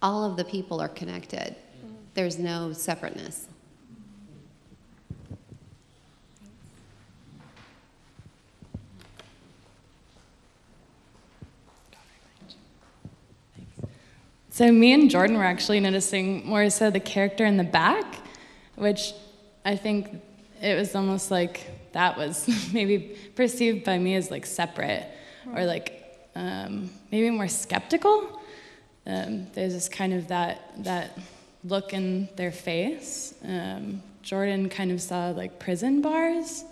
all 0.00 0.22
of 0.22 0.36
the 0.36 0.44
people 0.44 0.80
are 0.80 0.88
connected. 0.88 1.56
There's 2.14 2.38
no 2.38 2.72
separateness. 2.72 3.48
So 14.62 14.70
me 14.70 14.92
and 14.92 15.10
Jordan 15.10 15.38
were 15.38 15.42
actually 15.42 15.80
noticing 15.80 16.46
more 16.46 16.70
so 16.70 16.88
the 16.88 17.00
character 17.00 17.44
in 17.44 17.56
the 17.56 17.64
back, 17.64 18.18
which 18.76 19.12
I 19.64 19.74
think 19.74 20.22
it 20.60 20.78
was 20.78 20.94
almost 20.94 21.32
like 21.32 21.66
that 21.90 22.16
was 22.16 22.48
maybe 22.72 23.16
perceived 23.34 23.82
by 23.82 23.98
me 23.98 24.14
as 24.14 24.30
like 24.30 24.46
separate 24.46 25.04
or 25.52 25.64
like 25.64 26.28
um, 26.36 26.90
maybe 27.10 27.28
more 27.30 27.48
skeptical. 27.48 28.40
Um, 29.04 29.48
there's 29.52 29.72
this 29.72 29.88
kind 29.88 30.14
of 30.14 30.28
that 30.28 30.84
that 30.84 31.18
look 31.64 31.92
in 31.92 32.28
their 32.36 32.52
face. 32.52 33.34
Um, 33.44 34.00
Jordan 34.22 34.68
kind 34.68 34.92
of 34.92 35.02
saw 35.02 35.30
like 35.30 35.58
prison 35.58 36.02
bars. 36.02 36.62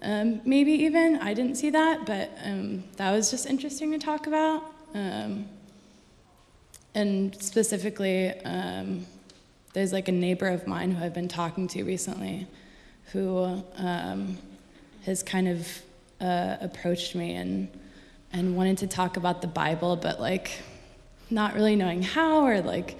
Um, 0.00 0.42
maybe 0.44 0.70
even 0.84 1.16
I 1.16 1.34
didn't 1.34 1.56
see 1.56 1.70
that, 1.70 2.06
but 2.06 2.30
um, 2.44 2.84
that 2.98 3.10
was 3.10 3.32
just 3.32 3.46
interesting 3.46 3.90
to 3.90 3.98
talk 3.98 4.28
about. 4.28 4.62
And 6.94 7.34
specifically, 7.40 8.30
um, 8.44 9.06
there's 9.72 9.92
like 9.92 10.08
a 10.08 10.12
neighbor 10.12 10.48
of 10.48 10.66
mine 10.66 10.90
who 10.90 11.04
I've 11.04 11.14
been 11.14 11.28
talking 11.28 11.68
to 11.68 11.84
recently 11.84 12.46
who 13.12 13.62
um, 13.76 14.38
has 15.04 15.22
kind 15.22 15.48
of 15.48 15.82
uh, 16.20 16.56
approached 16.60 17.14
me 17.14 17.34
and, 17.34 17.68
and 18.32 18.56
wanted 18.56 18.78
to 18.78 18.86
talk 18.86 19.16
about 19.16 19.40
the 19.40 19.48
Bible, 19.48 19.96
but 19.96 20.20
like 20.20 20.62
not 21.28 21.54
really 21.54 21.76
knowing 21.76 22.02
how 22.02 22.44
or 22.44 22.60
like 22.60 22.98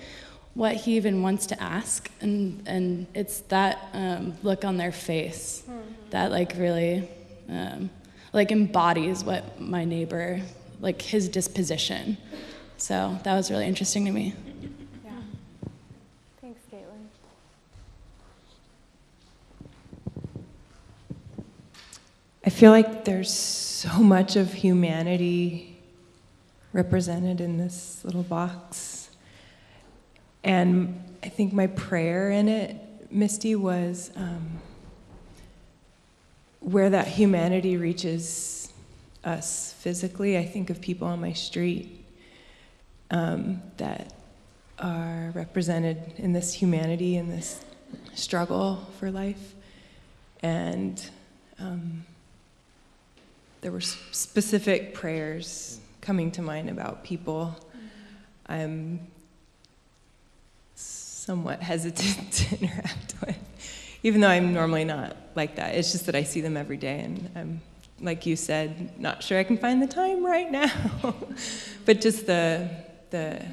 what 0.54 0.74
he 0.74 0.96
even 0.96 1.22
wants 1.22 1.46
to 1.46 1.62
ask. 1.62 2.10
And, 2.20 2.62
and 2.66 3.06
it's 3.14 3.40
that 3.42 3.88
um, 3.92 4.34
look 4.42 4.64
on 4.64 4.76
their 4.76 4.92
face 4.92 5.62
that 6.10 6.30
like 6.30 6.54
really 6.56 7.08
um, 7.48 7.90
like 8.32 8.52
embodies 8.52 9.24
what 9.24 9.60
my 9.60 9.84
neighbor, 9.84 10.40
like 10.80 11.02
his 11.02 11.28
disposition. 11.28 12.16
So 12.80 13.18
that 13.24 13.34
was 13.34 13.50
really 13.50 13.66
interesting 13.66 14.06
to 14.06 14.10
me. 14.10 14.34
Yeah. 15.04 15.10
Thanks, 16.40 16.60
Caitlin. 16.72 17.08
I 22.44 22.48
feel 22.48 22.70
like 22.70 23.04
there's 23.04 23.30
so 23.30 23.98
much 23.98 24.36
of 24.36 24.54
humanity 24.54 25.78
represented 26.72 27.42
in 27.42 27.58
this 27.58 28.02
little 28.02 28.22
box. 28.22 29.10
And 30.42 31.04
I 31.22 31.28
think 31.28 31.52
my 31.52 31.66
prayer 31.66 32.30
in 32.30 32.48
it, 32.48 32.76
Misty, 33.12 33.56
was 33.56 34.10
um, 34.16 34.58
where 36.60 36.88
that 36.88 37.08
humanity 37.08 37.76
reaches 37.76 38.72
us 39.22 39.74
physically. 39.74 40.38
I 40.38 40.46
think 40.46 40.70
of 40.70 40.80
people 40.80 41.06
on 41.06 41.20
my 41.20 41.34
street 41.34 41.99
um, 43.10 43.62
that 43.76 44.12
are 44.78 45.30
represented 45.34 46.14
in 46.16 46.32
this 46.32 46.54
humanity, 46.54 47.16
in 47.16 47.28
this 47.28 47.60
struggle 48.14 48.86
for 48.98 49.10
life. 49.10 49.54
And 50.42 51.04
um, 51.58 52.04
there 53.60 53.72
were 53.72 53.80
specific 53.80 54.94
prayers 54.94 55.80
coming 56.00 56.30
to 56.32 56.42
mind 56.42 56.70
about 56.70 57.04
people 57.04 57.56
I'm 58.46 59.06
somewhat 60.74 61.62
hesitant 61.62 62.32
to 62.32 62.58
interact 62.60 63.14
with, 63.24 63.38
even 64.02 64.20
though 64.20 64.28
I'm 64.28 64.52
normally 64.52 64.84
not 64.84 65.16
like 65.36 65.56
that. 65.56 65.76
It's 65.76 65.92
just 65.92 66.06
that 66.06 66.14
I 66.14 66.24
see 66.24 66.40
them 66.40 66.56
every 66.56 66.76
day, 66.76 67.00
and 67.00 67.30
I'm, 67.36 67.60
like 68.00 68.26
you 68.26 68.34
said, 68.34 68.98
not 68.98 69.22
sure 69.22 69.38
I 69.38 69.44
can 69.44 69.56
find 69.56 69.80
the 69.80 69.86
time 69.86 70.26
right 70.26 70.50
now. 70.60 70.70
but 71.84 72.00
just 72.00 72.26
the 72.26 72.68
the 73.10 73.44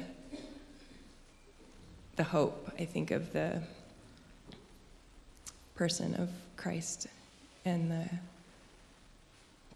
the 2.16 2.24
hope, 2.24 2.70
I 2.78 2.84
think, 2.84 3.12
of 3.12 3.32
the 3.32 3.62
person 5.76 6.14
of 6.16 6.28
Christ 6.56 7.06
and 7.64 7.90
the 7.90 8.08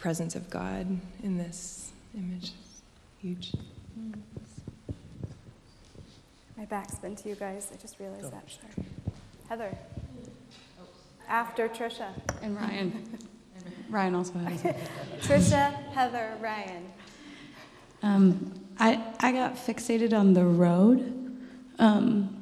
presence 0.01 0.35
of 0.35 0.51
God 0.51 0.99
in 1.23 1.39
this 1.39 1.93
image 2.17 2.51
is 2.51 2.83
huge. 3.21 3.53
My 6.57 6.65
back's 6.65 6.97
been 6.97 7.15
to 7.17 7.29
you 7.29 7.37
guys. 7.37 7.71
I 7.73 7.77
just 7.77 8.01
realized 8.01 8.33
that. 8.33 8.51
Sorry. 8.51 8.87
Heather. 9.49 9.79
After 11.29 11.69
Trisha. 11.69 12.09
And 12.43 12.57
Ryan. 12.57 13.19
Ryan 13.89 14.15
also 14.17 14.39
has. 14.41 14.63
Trisha, 15.21 15.73
Heather, 15.93 16.37
Ryan. 16.41 16.87
Um, 18.03 18.53
I, 18.83 19.01
I 19.21 19.31
got 19.31 19.55
fixated 19.55 20.13
on 20.13 20.35
the 20.35 20.45
road 20.45 21.39
um, 21.79 22.37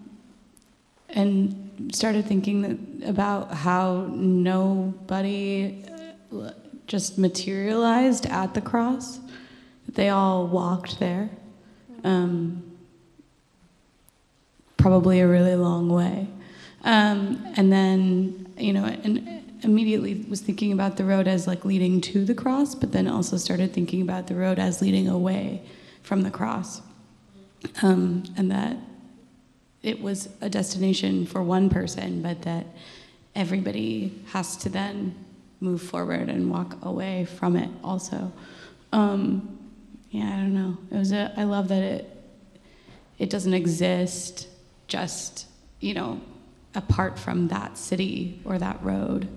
and 1.10 1.90
started 1.92 2.24
thinking 2.24 2.62
that, 2.62 3.10
about 3.10 3.52
how 3.52 4.06
nobody 4.10 5.84
uh, 6.32 6.52
just 6.86 7.18
materialized 7.18 8.24
at 8.24 8.54
the 8.54 8.62
cross. 8.62 9.20
They 9.86 10.08
all 10.08 10.46
walked 10.46 10.98
there. 10.98 11.28
Um, 12.04 12.62
probably 14.78 15.20
a 15.20 15.28
really 15.28 15.56
long 15.56 15.90
way. 15.90 16.26
Um, 16.84 17.52
and 17.58 17.70
then, 17.70 18.50
you 18.56 18.72
know, 18.72 18.86
and 18.86 19.44
immediately 19.62 20.24
was 20.26 20.40
thinking 20.40 20.72
about 20.72 20.96
the 20.96 21.04
road 21.04 21.28
as 21.28 21.46
like 21.46 21.66
leading 21.66 22.00
to 22.00 22.24
the 22.24 22.34
cross, 22.34 22.74
but 22.74 22.92
then 22.92 23.06
also 23.06 23.36
started 23.36 23.74
thinking 23.74 24.00
about 24.00 24.26
the 24.26 24.34
road 24.34 24.58
as 24.58 24.80
leading 24.80 25.06
away 25.06 25.62
from 26.10 26.22
the 26.22 26.30
cross. 26.30 26.82
Um, 27.82 28.24
and 28.36 28.50
that 28.50 28.76
it 29.80 30.02
was 30.02 30.28
a 30.40 30.50
destination 30.50 31.24
for 31.24 31.40
one 31.40 31.70
person, 31.70 32.20
but 32.20 32.42
that 32.42 32.66
everybody 33.36 34.20
has 34.32 34.56
to 34.56 34.68
then 34.68 35.14
move 35.60 35.80
forward 35.80 36.28
and 36.28 36.50
walk 36.50 36.84
away 36.84 37.26
from 37.26 37.54
it 37.54 37.70
also. 37.84 38.32
Um, 38.92 39.56
yeah, 40.10 40.24
I 40.24 40.36
don't 40.38 40.52
know. 40.52 40.78
It 40.90 40.98
was 40.98 41.12
a, 41.12 41.32
I 41.36 41.44
love 41.44 41.68
that 41.68 41.84
it 41.84 42.10
it 43.20 43.30
doesn't 43.30 43.54
exist 43.54 44.48
just, 44.88 45.46
you 45.78 45.94
know, 45.94 46.20
apart 46.74 47.20
from 47.20 47.46
that 47.48 47.78
city 47.78 48.40
or 48.44 48.58
that 48.58 48.82
road. 48.82 49.28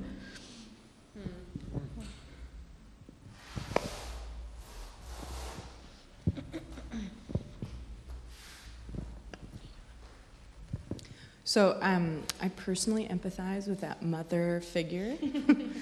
So 11.54 11.78
um, 11.82 12.24
I 12.42 12.50
personally 12.50 13.08
empathize 13.08 13.68
with 13.68 13.82
that 13.82 14.02
mother 14.02 14.60
figure. 14.62 15.16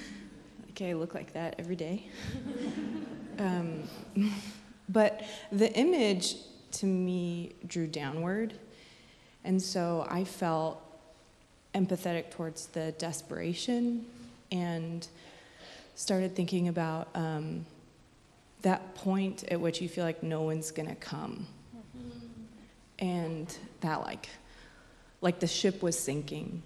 okay, 0.72 0.90
I 0.90 0.94
look 0.96 1.16
like 1.16 1.32
that 1.32 1.56
every 1.60 1.78
day. 1.78 2.10
um, 3.40 3.84
but 4.90 5.24
the 5.50 5.72
image 5.72 6.36
to 6.72 6.86
me 6.86 7.54
drew 7.66 7.88
downward. 7.88 8.54
And 9.46 9.62
so 9.62 10.06
I 10.10 10.26
felt 10.26 10.84
empathetic 11.74 12.32
towards 12.32 12.66
the 12.66 12.92
desperation 12.98 14.06
and 14.52 15.08
started 15.96 16.36
thinking 16.36 16.68
about 16.68 17.08
um, 17.16 17.66
that 18.62 18.94
point 18.96 19.46
at 19.46 19.62
which 19.62 19.80
you 19.80 19.88
feel 19.88 20.04
like 20.04 20.22
no 20.22 20.42
one's 20.42 20.70
going 20.70 20.90
to 20.90 20.96
come. 20.96 21.48
And 23.00 23.58
that, 23.80 24.02
like, 24.02 24.28
like 25.22 25.40
the 25.40 25.48
ship 25.48 25.82
was 25.82 25.98
sinking. 25.98 26.64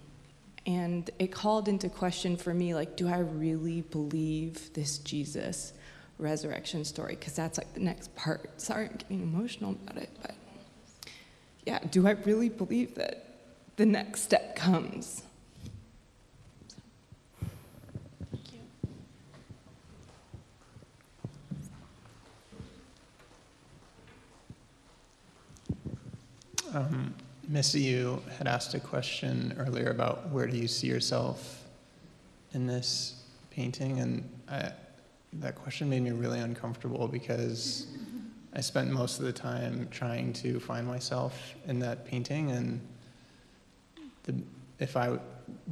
And 0.66 1.08
it 1.18 1.30
called 1.30 1.68
into 1.68 1.88
question 1.88 2.36
for 2.36 2.52
me, 2.52 2.74
like, 2.74 2.96
do 2.96 3.08
I 3.08 3.18
really 3.18 3.82
believe 3.82 4.72
this 4.72 4.98
Jesus 4.98 5.72
resurrection 6.18 6.84
story? 6.84 7.14
Because 7.14 7.34
that's 7.34 7.58
like 7.58 7.72
the 7.74 7.80
next 7.80 8.14
part. 8.16 8.60
Sorry, 8.60 8.86
I'm 8.86 8.96
getting 8.96 9.22
emotional 9.22 9.72
about 9.72 10.02
it, 10.02 10.10
but 10.20 10.34
yeah, 11.66 11.78
do 11.90 12.06
I 12.06 12.12
really 12.12 12.48
believe 12.48 12.94
that 12.96 13.36
the 13.76 13.86
next 13.86 14.22
step 14.22 14.56
comes? 14.56 15.22
Um, 26.74 27.14
Missy, 27.48 27.80
you 27.80 28.22
had 28.38 28.48
asked 28.48 28.74
a 28.74 28.80
question 28.80 29.54
earlier 29.58 29.90
about 29.90 30.30
where 30.30 30.48
do 30.48 30.56
you 30.56 30.66
see 30.66 30.88
yourself 30.88 31.64
in 32.52 32.66
this 32.66 33.22
painting, 33.50 34.00
and 34.00 34.28
I, 34.48 34.72
that 35.34 35.54
question 35.54 35.88
made 35.88 36.02
me 36.02 36.10
really 36.10 36.40
uncomfortable 36.40 37.06
because 37.06 37.86
I 38.52 38.60
spent 38.60 38.90
most 38.90 39.20
of 39.20 39.26
the 39.26 39.32
time 39.32 39.86
trying 39.92 40.32
to 40.34 40.58
find 40.58 40.86
myself 40.86 41.54
in 41.66 41.78
that 41.80 42.04
painting, 42.04 42.50
and 42.50 42.80
the, 44.24 44.34
if 44.80 44.96
I, 44.96 45.18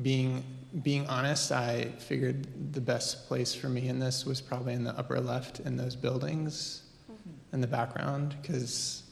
being 0.03 0.45
being 0.83 1.07
honest, 1.07 1.53
I 1.53 1.85
figured 1.99 2.73
the 2.73 2.81
best 2.81 3.29
place 3.29 3.55
for 3.55 3.69
me 3.69 3.89
in 3.89 4.01
this 4.01 4.27
was 4.27 4.41
probably 4.41 4.75
in 4.75 4.83
the 4.83 4.97
upper 4.99 5.21
left 5.21 5.61
in 5.61 5.77
those 5.77 5.95
buildings 5.95 6.83
mm-hmm. 7.05 7.55
in 7.55 7.61
the 7.61 7.67
background 7.69 8.35
because 8.43 9.04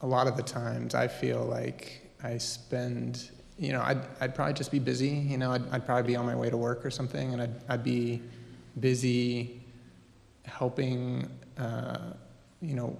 a 0.00 0.06
lot 0.06 0.26
of 0.26 0.36
the 0.36 0.42
times 0.42 0.94
I 0.94 1.08
feel 1.08 1.44
like 1.44 2.10
I 2.22 2.38
spend, 2.38 3.30
you 3.58 3.72
know, 3.72 3.80
I'd, 3.82 4.00
I'd 4.20 4.34
probably 4.34 4.54
just 4.54 4.70
be 4.70 4.78
busy, 4.78 5.08
you 5.08 5.38
know, 5.38 5.52
I'd, 5.52 5.68
I'd 5.70 5.86
probably 5.86 6.04
be 6.04 6.16
on 6.16 6.26
my 6.26 6.36
way 6.36 6.50
to 6.50 6.56
work 6.56 6.84
or 6.84 6.90
something, 6.90 7.32
and 7.32 7.42
I'd, 7.42 7.54
I'd 7.68 7.84
be 7.84 8.22
busy 8.78 9.60
helping, 10.44 11.28
uh, 11.58 12.12
you 12.60 12.74
know, 12.74 12.96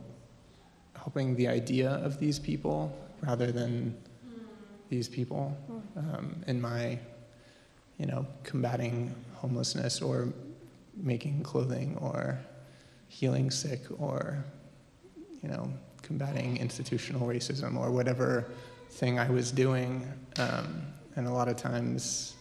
helping 0.96 1.36
the 1.36 1.48
idea 1.48 1.90
of 1.90 2.18
these 2.18 2.38
people 2.38 2.96
rather 3.22 3.52
than 3.52 3.96
these 4.88 5.08
people 5.08 5.56
um, 5.96 6.42
in 6.46 6.60
my, 6.60 6.98
you 7.98 8.06
know, 8.06 8.26
combating 8.42 9.14
homelessness 9.34 10.00
or 10.00 10.32
making 10.96 11.42
clothing 11.42 11.96
or 12.00 12.38
healing 13.08 13.50
sick 13.50 13.82
or, 13.98 14.44
you 15.42 15.48
know, 15.48 15.72
combating 16.02 16.56
institutional 16.56 17.26
racism 17.26 17.76
or 17.76 17.90
whatever 17.90 18.46
thing 18.90 19.18
I 19.18 19.28
was 19.30 19.50
doing. 19.50 20.06
Um, 20.38 20.82
and 21.16 21.26
a 21.26 21.32
lot 21.32 21.48
of 21.48 21.56
times 21.56 22.34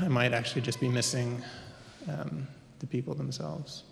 I 0.00 0.08
might 0.08 0.32
actually 0.32 0.62
just 0.62 0.80
be 0.80 0.88
missing 0.88 1.42
um, 2.08 2.46
the 2.78 2.86
people 2.86 3.14
themselves. 3.14 3.84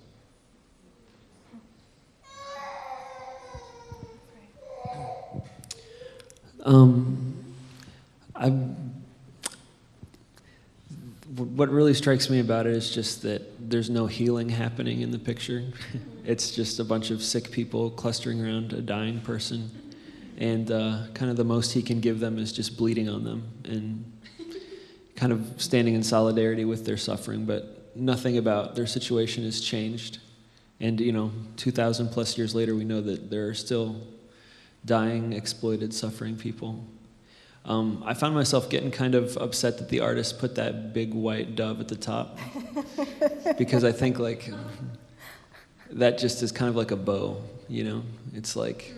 Um, 6.64 7.34
I, 8.34 8.50
what 11.36 11.70
really 11.70 11.94
strikes 11.94 12.28
me 12.28 12.40
about 12.40 12.66
it 12.66 12.74
is 12.74 12.90
just 12.90 13.22
that 13.22 13.70
there's 13.70 13.88
no 13.88 14.06
healing 14.06 14.50
happening 14.50 15.00
in 15.00 15.10
the 15.10 15.18
picture. 15.18 15.64
it's 16.24 16.50
just 16.50 16.78
a 16.78 16.84
bunch 16.84 17.10
of 17.10 17.22
sick 17.22 17.50
people 17.50 17.90
clustering 17.90 18.44
around 18.44 18.72
a 18.72 18.80
dying 18.80 19.20
person. 19.20 19.70
And 20.38 20.70
uh, 20.70 21.02
kind 21.14 21.30
of 21.30 21.36
the 21.36 21.44
most 21.44 21.72
he 21.72 21.82
can 21.82 22.00
give 22.00 22.20
them 22.20 22.38
is 22.38 22.52
just 22.52 22.76
bleeding 22.76 23.08
on 23.08 23.24
them 23.24 23.48
and 23.64 24.04
kind 25.16 25.32
of 25.32 25.54
standing 25.58 25.94
in 25.94 26.02
solidarity 26.02 26.64
with 26.64 26.86
their 26.86 26.96
suffering, 26.96 27.44
but 27.44 27.94
nothing 27.94 28.38
about 28.38 28.74
their 28.74 28.86
situation 28.86 29.44
has 29.44 29.60
changed. 29.60 30.18
And, 30.80 30.98
you 30.98 31.12
know, 31.12 31.30
2,000 31.56 32.08
plus 32.08 32.38
years 32.38 32.54
later, 32.54 32.74
we 32.74 32.84
know 32.84 33.02
that 33.02 33.28
there 33.28 33.48
are 33.48 33.54
still 33.54 34.00
dying, 34.86 35.34
exploited, 35.34 35.92
suffering 35.92 36.36
people. 36.36 36.82
Um, 37.66 38.02
I 38.06 38.14
found 38.14 38.34
myself 38.34 38.70
getting 38.70 38.90
kind 38.90 39.14
of 39.14 39.36
upset 39.36 39.76
that 39.78 39.90
the 39.90 40.00
artist 40.00 40.38
put 40.38 40.54
that 40.54 40.94
big 40.94 41.12
white 41.12 41.54
dove 41.54 41.80
at 41.80 41.88
the 41.88 41.96
top 41.96 42.38
because 43.58 43.84
I 43.84 43.92
think 43.92 44.18
like 44.18 44.50
that 45.92 46.18
just 46.18 46.42
is 46.42 46.52
kind 46.52 46.68
of 46.68 46.76
like 46.76 46.90
a 46.90 46.96
bow, 46.96 47.42
you 47.68 47.84
know. 47.84 48.02
It's 48.34 48.56
like 48.56 48.94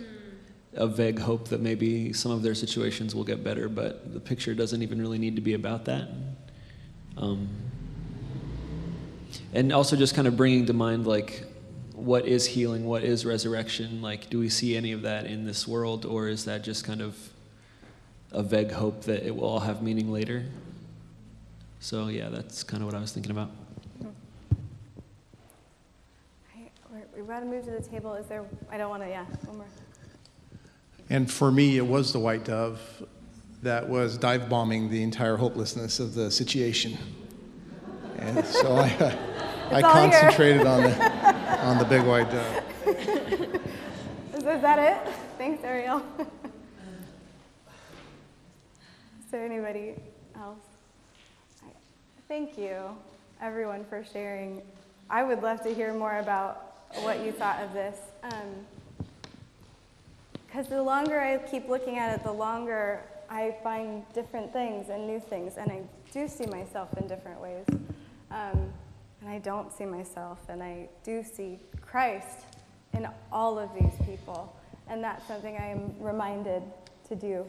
a 0.75 0.87
vague 0.87 1.19
hope 1.19 1.49
that 1.49 1.61
maybe 1.61 2.13
some 2.13 2.31
of 2.31 2.41
their 2.41 2.55
situations 2.55 3.13
will 3.13 3.23
get 3.23 3.43
better, 3.43 3.69
but 3.69 4.13
the 4.13 4.19
picture 4.19 4.53
doesn't 4.53 4.81
even 4.81 5.01
really 5.01 5.19
need 5.19 5.35
to 5.35 5.41
be 5.41 5.53
about 5.53 5.85
that. 5.85 6.09
Um, 7.17 7.47
and 9.53 9.71
also 9.71 9.95
just 9.95 10.15
kind 10.15 10.27
of 10.27 10.35
bringing 10.35 10.65
to 10.65 10.73
mind 10.73 11.05
like 11.05 11.45
what 11.93 12.25
is 12.25 12.45
healing, 12.45 12.85
what 12.85 13.03
is 13.03 13.25
resurrection? 13.25 14.01
Like, 14.01 14.29
do 14.29 14.39
we 14.39 14.49
see 14.49 14.75
any 14.75 14.91
of 14.91 15.03
that 15.03 15.25
in 15.25 15.45
this 15.45 15.67
world, 15.67 16.05
or 16.05 16.27
is 16.27 16.45
that 16.45 16.63
just 16.63 16.83
kind 16.83 17.01
of 17.01 17.15
a 18.31 18.41
vague 18.41 18.71
hope 18.71 19.03
that 19.03 19.25
it 19.25 19.35
will 19.35 19.45
all 19.45 19.59
have 19.59 19.81
meaning 19.81 20.11
later? 20.11 20.43
So 21.79 22.07
yeah, 22.07 22.29
that's 22.29 22.63
kind 22.63 22.81
of 22.81 22.87
what 22.87 22.95
I 22.95 22.99
was 22.99 23.11
thinking 23.11 23.31
about. 23.31 23.51
I- 26.55 27.12
We've 27.23 27.29
got 27.29 27.39
to 27.39 27.45
move 27.45 27.63
to 27.63 27.71
the 27.71 27.81
table. 27.81 28.15
Is 28.15 28.25
there, 28.27 28.43
I 28.69 28.77
don't 28.77 28.89
want 28.89 29.01
to, 29.03 29.07
yeah, 29.07 29.23
one 29.45 29.59
more. 29.59 29.65
And 31.09 31.31
for 31.31 31.53
me, 31.53 31.77
it 31.77 31.87
was 31.87 32.11
the 32.11 32.19
white 32.19 32.43
dove 32.43 32.81
that 33.61 33.87
was 33.87 34.17
dive 34.17 34.49
bombing 34.49 34.89
the 34.89 35.01
entire 35.01 35.37
hopelessness 35.37 36.01
of 36.01 36.15
the 36.15 36.29
situation. 36.29 36.97
And 38.17 38.45
so 38.45 38.75
I, 38.75 38.89
uh, 38.99 39.15
I 39.71 39.77
It's 39.77 39.83
all 39.85 40.01
here. 40.01 40.11
concentrated 40.11 40.67
on 40.67 40.83
the, 40.83 41.59
on 41.61 41.77
the 41.77 41.85
big 41.85 42.05
white 42.05 42.29
dove. 42.29 42.63
Is, 44.33 44.43
is 44.43 44.61
that 44.61 44.79
it? 45.07 45.13
Thanks, 45.37 45.63
Ariel. 45.63 46.03
is 46.19 46.27
there 49.31 49.45
anybody 49.45 49.93
else? 50.35 50.59
Thank 52.27 52.57
you, 52.57 52.81
everyone, 53.41 53.85
for 53.85 54.03
sharing. 54.03 54.61
I 55.09 55.23
would 55.23 55.41
love 55.41 55.63
to 55.63 55.73
hear 55.73 55.93
more 55.93 56.19
about 56.19 56.72
what 57.01 57.23
you 57.23 57.31
thought 57.31 57.61
of 57.61 57.73
this. 57.73 57.97
Because 60.47 60.67
the 60.67 60.81
longer 60.81 61.19
I 61.19 61.37
keep 61.37 61.67
looking 61.67 61.97
at 61.97 62.15
it, 62.15 62.23
the 62.23 62.31
longer 62.31 63.01
I 63.29 63.55
find 63.63 64.03
different 64.13 64.53
things 64.53 64.89
and 64.89 65.07
new 65.07 65.19
things, 65.19 65.57
and 65.57 65.71
I 65.71 65.81
do 66.11 66.27
see 66.27 66.45
myself 66.45 66.89
in 66.97 67.07
different 67.07 67.41
ways. 67.41 67.65
Um, 68.29 68.71
and 69.21 69.29
I 69.29 69.39
don't 69.39 69.71
see 69.71 69.85
myself, 69.85 70.37
and 70.49 70.61
I 70.61 70.89
do 71.03 71.23
see 71.23 71.59
Christ 71.81 72.45
in 72.93 73.07
all 73.31 73.57
of 73.57 73.69
these 73.73 73.93
people. 74.05 74.55
And 74.87 75.03
that's 75.03 75.25
something 75.27 75.57
I 75.57 75.67
am 75.67 75.95
reminded 75.99 76.61
to 77.07 77.15
do. 77.15 77.45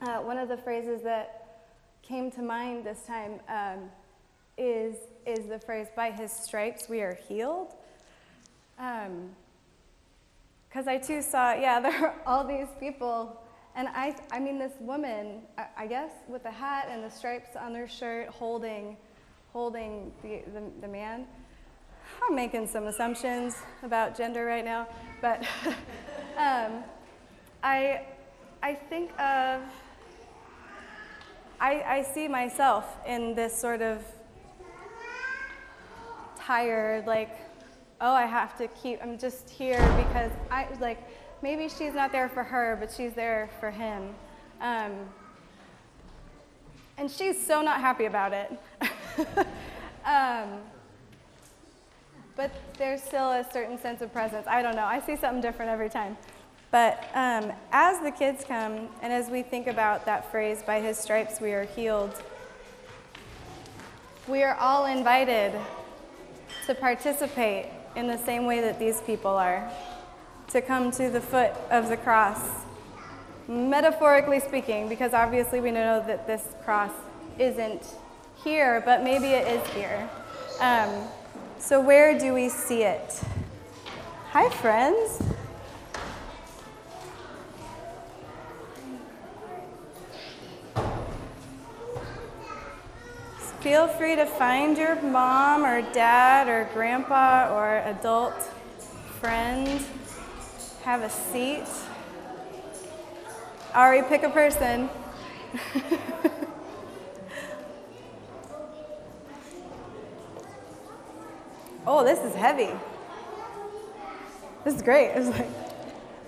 Uh, 0.00 0.18
one 0.18 0.38
of 0.38 0.48
the 0.48 0.56
phrases 0.56 1.02
that 1.02 1.64
came 2.02 2.30
to 2.30 2.42
mind 2.42 2.84
this 2.84 3.02
time 3.02 3.40
um, 3.48 3.90
is, 4.56 4.94
is 5.26 5.46
the 5.46 5.58
phrase, 5.58 5.88
by 5.94 6.10
his 6.10 6.32
stripes 6.32 6.88
we 6.88 7.00
are 7.00 7.18
healed. 7.28 7.74
Because 8.76 9.26
I 10.86 10.98
too 10.98 11.22
saw, 11.22 11.54
yeah, 11.54 11.80
there 11.84 12.06
are 12.06 12.14
all 12.26 12.46
these 12.46 12.68
people. 12.78 13.40
And 13.74 13.88
I, 13.88 14.14
I 14.30 14.40
mean, 14.40 14.58
this 14.58 14.72
woman, 14.80 15.42
I, 15.58 15.66
I 15.76 15.86
guess, 15.86 16.10
with 16.28 16.42
the 16.42 16.50
hat 16.50 16.88
and 16.90 17.04
the 17.04 17.10
stripes 17.10 17.56
on 17.56 17.72
their 17.72 17.88
shirt, 17.88 18.28
holding, 18.28 18.96
holding 19.52 20.12
the, 20.22 20.42
the, 20.52 20.62
the 20.80 20.88
man. 20.88 21.26
I'm 22.26 22.34
making 22.34 22.68
some 22.68 22.86
assumptions 22.86 23.56
about 23.82 24.16
gender 24.16 24.44
right 24.44 24.64
now, 24.64 24.88
but 25.20 25.40
um, 26.38 26.84
I, 27.62 28.02
I 28.62 28.74
think 28.74 29.10
of, 29.20 29.60
I, 31.60 31.82
I 31.82 32.06
see 32.14 32.28
myself 32.28 32.84
in 33.06 33.34
this 33.34 33.58
sort 33.58 33.82
of 33.82 34.02
tired, 36.38 37.06
like, 37.06 37.30
oh, 38.00 38.12
I 38.12 38.26
have 38.26 38.56
to 38.58 38.68
keep, 38.68 39.02
I'm 39.02 39.18
just 39.18 39.48
here 39.48 39.80
because 39.96 40.30
I, 40.50 40.68
like, 40.80 40.98
maybe 41.42 41.68
she's 41.68 41.94
not 41.94 42.12
there 42.12 42.28
for 42.28 42.42
her, 42.42 42.76
but 42.78 42.90
she's 42.90 43.12
there 43.12 43.48
for 43.60 43.70
him. 43.70 44.14
Um, 44.60 44.92
and 46.98 47.10
she's 47.10 47.44
so 47.44 47.62
not 47.62 47.80
happy 47.80 48.06
about 48.06 48.32
it. 48.32 48.52
um, 50.04 50.60
but 52.36 52.50
there's 52.78 53.02
still 53.02 53.32
a 53.32 53.46
certain 53.50 53.78
sense 53.78 54.02
of 54.02 54.12
presence. 54.12 54.46
I 54.46 54.62
don't 54.62 54.76
know. 54.76 54.84
I 54.84 55.00
see 55.00 55.16
something 55.16 55.40
different 55.40 55.70
every 55.70 55.88
time. 55.88 56.16
But 56.70 57.04
um, 57.14 57.52
as 57.72 58.00
the 58.00 58.10
kids 58.10 58.44
come, 58.46 58.88
and 59.00 59.12
as 59.12 59.30
we 59.30 59.42
think 59.42 59.66
about 59.66 60.04
that 60.04 60.30
phrase, 60.30 60.62
by 60.62 60.80
his 60.80 60.98
stripes 60.98 61.40
we 61.40 61.52
are 61.52 61.64
healed, 61.64 62.22
we 64.28 64.42
are 64.42 64.56
all 64.56 64.86
invited 64.86 65.58
to 66.66 66.74
participate 66.74 67.66
in 67.96 68.06
the 68.06 68.18
same 68.18 68.44
way 68.44 68.60
that 68.60 68.78
these 68.78 69.00
people 69.00 69.32
are, 69.32 69.68
to 70.48 70.60
come 70.60 70.90
to 70.92 71.10
the 71.10 71.20
foot 71.20 71.52
of 71.70 71.88
the 71.88 71.96
cross. 71.96 72.40
Metaphorically 73.48 74.38
speaking, 74.38 74.88
because 74.88 75.14
obviously 75.14 75.60
we 75.60 75.70
know 75.70 76.04
that 76.06 76.26
this 76.26 76.42
cross 76.64 76.92
isn't 77.38 77.96
here, 78.44 78.82
but 78.84 79.02
maybe 79.02 79.28
it 79.28 79.48
is 79.48 79.66
here. 79.72 80.08
Um, 80.60 81.08
so, 81.58 81.80
where 81.80 82.18
do 82.18 82.34
we 82.34 82.48
see 82.48 82.82
it? 82.82 83.20
Hi, 84.30 84.48
friends. 84.50 85.22
Feel 93.66 93.88
free 93.88 94.14
to 94.14 94.26
find 94.26 94.78
your 94.78 94.94
mom 95.02 95.64
or 95.64 95.82
dad 95.92 96.46
or 96.46 96.70
grandpa 96.72 97.52
or 97.52 97.78
adult 97.78 98.40
friend. 99.18 99.82
Have 100.84 101.02
a 101.02 101.10
seat. 101.10 101.64
Ari, 103.74 104.04
pick 104.04 104.22
a 104.22 104.30
person. 104.30 104.88
oh, 111.88 112.04
this 112.04 112.20
is 112.20 112.36
heavy. 112.36 112.70
This 114.62 114.76
is 114.76 114.82
great. 114.82 115.08
It's 115.08 115.36
like 115.36 115.50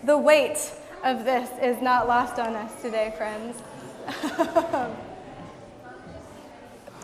the 0.03 0.18
weight 0.18 0.72
of 1.05 1.24
this 1.24 1.48
is 1.62 1.81
not 1.81 2.09
lost 2.09 2.40
on 2.40 2.57
us 2.57 2.83
today, 2.83 3.14
friends. 3.16 3.62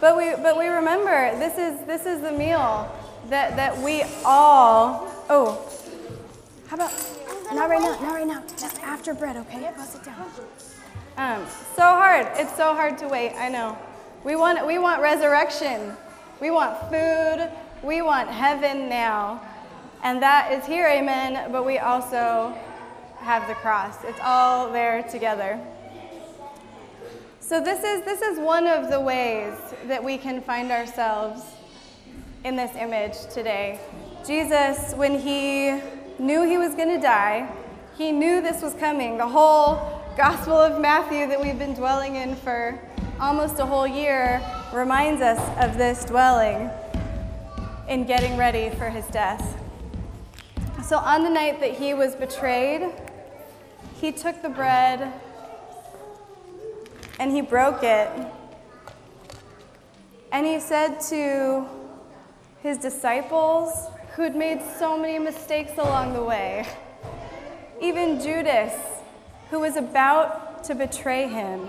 But 0.01 0.17
we, 0.17 0.35
but 0.43 0.59
we 0.59 0.67
remember 0.67 1.37
this 1.39 1.59
is, 1.59 1.87
this 1.87 2.07
is 2.07 2.21
the 2.21 2.33
meal 2.33 2.91
that, 3.29 3.57
that 3.57 3.77
we 3.79 4.03
all. 4.25 5.11
Oh, 5.31 5.67
how 6.67 6.77
about 6.77 6.93
not 7.53 7.71
right 7.71 7.81
now? 7.81 8.01
Not 8.01 8.15
right 8.15 8.27
now. 8.27 8.43
Just 8.57 8.81
after 8.83 9.15
bread, 9.15 9.37
okay? 9.37 9.71
Go 9.77 9.85
sit 9.85 10.05
down. 10.05 10.27
Um, 11.17 11.47
so 11.77 11.83
hard. 11.83 12.27
It's 12.35 12.55
so 12.57 12.75
hard 12.75 12.99
to 12.99 13.09
wait. 13.09 13.35
I 13.37 13.49
know. 13.49 13.79
We 14.25 14.35
want 14.35 14.67
we 14.67 14.79
want 14.79 15.01
resurrection. 15.01 15.97
We 16.41 16.51
want 16.51 16.81
food. 16.91 17.51
We 17.83 18.03
want 18.03 18.29
heaven 18.29 18.89
now, 18.89 19.41
and 20.03 20.21
that 20.23 20.51
is 20.53 20.65
here. 20.67 20.89
Amen. 20.89 21.53
But 21.53 21.65
we 21.65 21.79
also 21.79 22.57
have 23.19 23.47
the 23.47 23.55
cross. 23.55 24.03
It's 24.05 24.19
all 24.23 24.73
there 24.73 25.03
together. 25.05 25.61
So 27.47 27.61
this 27.61 27.85
is 27.85 28.03
this 28.07 28.23
is 28.23 28.39
one 28.39 28.67
of 28.67 28.89
the 28.89 28.99
ways 28.99 29.53
that 29.87 30.03
we 30.03 30.17
can 30.17 30.41
find 30.41 30.73
ourselves 30.73 31.43
in 32.43 32.57
this 32.57 32.75
image 32.75 33.19
today. 33.35 33.79
Jesus, 34.27 34.95
when 34.95 35.19
he 35.19 35.79
knew 36.19 36.49
he 36.49 36.57
was 36.57 36.75
going 36.75 36.89
to 36.89 37.01
die, 37.03 37.47
he 37.99 38.13
knew 38.13 38.41
this 38.41 38.63
was 38.63 38.73
coming. 38.73 39.19
The 39.19 39.29
whole 39.29 39.75
Gospel 40.17 40.55
of 40.55 40.81
Matthew 40.81 41.27
that 41.27 41.39
we've 41.39 41.59
been 41.59 41.75
dwelling 41.75 42.17
in 42.17 42.35
for 42.35 42.81
almost 43.21 43.59
a 43.59 43.67
whole 43.67 43.87
year 43.87 44.41
reminds 44.73 45.21
us 45.21 45.39
of 45.63 45.77
this 45.77 46.07
dwelling 46.07 46.71
in 47.91 48.07
getting 48.07 48.39
ready 48.39 48.71
for 48.71 48.89
his 48.89 49.07
death. 49.09 49.61
So 50.83 50.97
on 50.97 51.23
the 51.23 51.31
night 51.31 51.61
that 51.61 51.73
he 51.73 51.93
was 51.93 52.15
betrayed, 52.15 52.91
he 54.01 54.13
took 54.13 54.41
the 54.41 54.49
bread 54.49 55.13
and 57.19 57.31
he 57.31 57.41
broke 57.41 57.83
it. 57.83 58.09
And 60.33 60.47
he 60.47 60.59
said 60.61 61.01
to 61.11 61.67
his 62.63 62.79
disciples, 62.79 63.89
who'd 64.15 64.37
made 64.37 64.63
so 64.79 64.97
many 64.97 65.19
mistakes 65.19 65.73
along 65.77 66.13
the 66.13 66.23
way, 66.23 66.67
even 67.81 68.21
Judas, 68.21 68.73
who 69.51 69.59
was 69.61 69.77
about 69.77 70.63
to 70.65 70.75
betray 70.75 71.29
him 71.29 71.69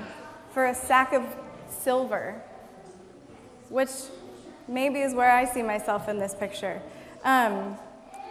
for 0.52 0.66
a 0.66 0.76
sack 0.76 1.12
of 1.12 1.24
silver, 1.70 2.42
which 3.70 3.90
maybe 4.68 5.02
is 5.02 5.14
where 5.14 5.32
I 5.32 5.46
see 5.46 5.64
myself 5.64 6.08
in 6.08 6.20
this 6.20 6.36
picture. 6.36 6.82
Um, 7.24 7.78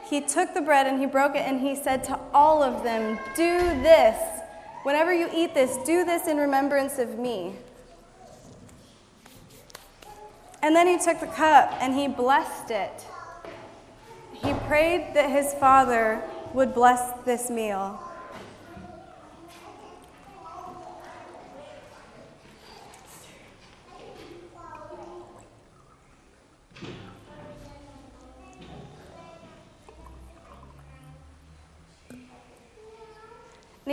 he 0.09 0.21
took 0.21 0.55
the 0.55 0.61
bread 0.61 0.87
and 0.87 1.01
he 1.01 1.07
broke 1.07 1.35
it 1.35 1.43
and 1.43 1.61
he 1.61 1.75
said 1.75 2.05
to 2.05 2.19
all 2.33 2.63
of 2.63 2.85
them, 2.85 3.19
Do 3.35 3.59
this. 3.83 4.17
Whenever 4.85 5.15
you 5.15 5.31
eat 5.35 5.55
this, 5.55 5.79
do 5.85 6.05
this 6.05 6.29
in 6.29 6.37
remembrance 6.37 6.99
of 6.99 7.19
me. 7.19 7.55
And 10.63 10.77
then 10.77 10.87
he 10.87 10.99
took 10.99 11.21
the 11.21 11.27
cup 11.27 11.73
and 11.81 11.95
he 11.95 12.07
blessed 12.07 12.71
it. 12.71 13.07
He 14.33 14.53
prayed 14.67 15.15
that 15.15 15.31
his 15.31 15.55
father 15.55 16.23
would 16.53 16.75
bless 16.75 17.13
this 17.25 17.49
meal. 17.49 17.99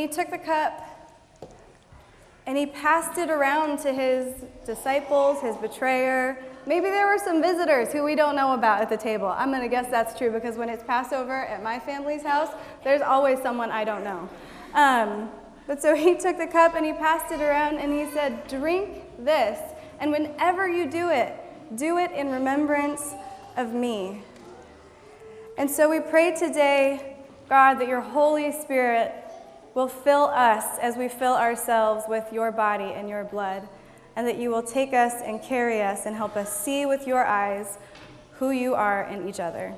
He 0.01 0.07
took 0.07 0.31
the 0.31 0.37
cup 0.39 0.87
and 2.47 2.57
he 2.57 2.65
passed 2.65 3.19
it 3.19 3.29
around 3.29 3.77
to 3.79 3.93
his 3.93 4.33
disciples, 4.65 5.41
his 5.41 5.55
betrayer. 5.57 6.43
Maybe 6.65 6.87
there 6.87 7.05
were 7.05 7.19
some 7.19 7.39
visitors 7.39 7.93
who 7.93 8.03
we 8.03 8.15
don't 8.15 8.35
know 8.35 8.53
about 8.53 8.81
at 8.81 8.89
the 8.89 8.97
table. 8.97 9.27
I'm 9.27 9.51
going 9.51 9.61
to 9.61 9.67
guess 9.67 9.91
that's 9.91 10.17
true 10.17 10.31
because 10.31 10.57
when 10.57 10.69
it's 10.69 10.83
Passover 10.83 11.45
at 11.45 11.61
my 11.61 11.77
family's 11.77 12.23
house, 12.23 12.49
there's 12.83 13.03
always 13.03 13.39
someone 13.43 13.69
I 13.69 13.83
don't 13.83 14.03
know. 14.03 14.27
Um, 14.73 15.29
but 15.67 15.83
so 15.83 15.93
he 15.95 16.17
took 16.17 16.39
the 16.39 16.47
cup 16.47 16.73
and 16.73 16.83
he 16.83 16.93
passed 16.93 17.31
it 17.31 17.39
around 17.39 17.77
and 17.77 17.93
he 17.93 18.11
said, 18.11 18.47
Drink 18.47 19.03
this. 19.19 19.59
And 19.99 20.11
whenever 20.11 20.67
you 20.67 20.89
do 20.89 21.09
it, 21.09 21.35
do 21.75 21.99
it 21.99 22.11
in 22.11 22.31
remembrance 22.31 23.13
of 23.55 23.71
me. 23.71 24.23
And 25.59 25.69
so 25.69 25.91
we 25.91 25.99
pray 25.99 26.35
today, 26.35 27.17
God, 27.47 27.75
that 27.75 27.87
your 27.87 28.01
Holy 28.01 28.51
Spirit 28.51 29.20
will 29.73 29.87
fill 29.87 30.25
us 30.25 30.77
as 30.79 30.97
we 30.97 31.07
fill 31.07 31.33
ourselves 31.33 32.05
with 32.07 32.31
your 32.31 32.51
body 32.51 32.91
and 32.93 33.07
your 33.07 33.23
blood, 33.23 33.67
and 34.15 34.27
that 34.27 34.37
you 34.37 34.49
will 34.49 34.63
take 34.63 34.93
us 34.93 35.13
and 35.23 35.41
carry 35.41 35.81
us 35.81 36.05
and 36.05 36.15
help 36.15 36.35
us 36.35 36.51
see 36.55 36.85
with 36.85 37.07
your 37.07 37.25
eyes 37.25 37.77
who 38.33 38.51
you 38.51 38.73
are 38.73 39.03
in 39.03 39.27
each 39.27 39.39
other. 39.39 39.73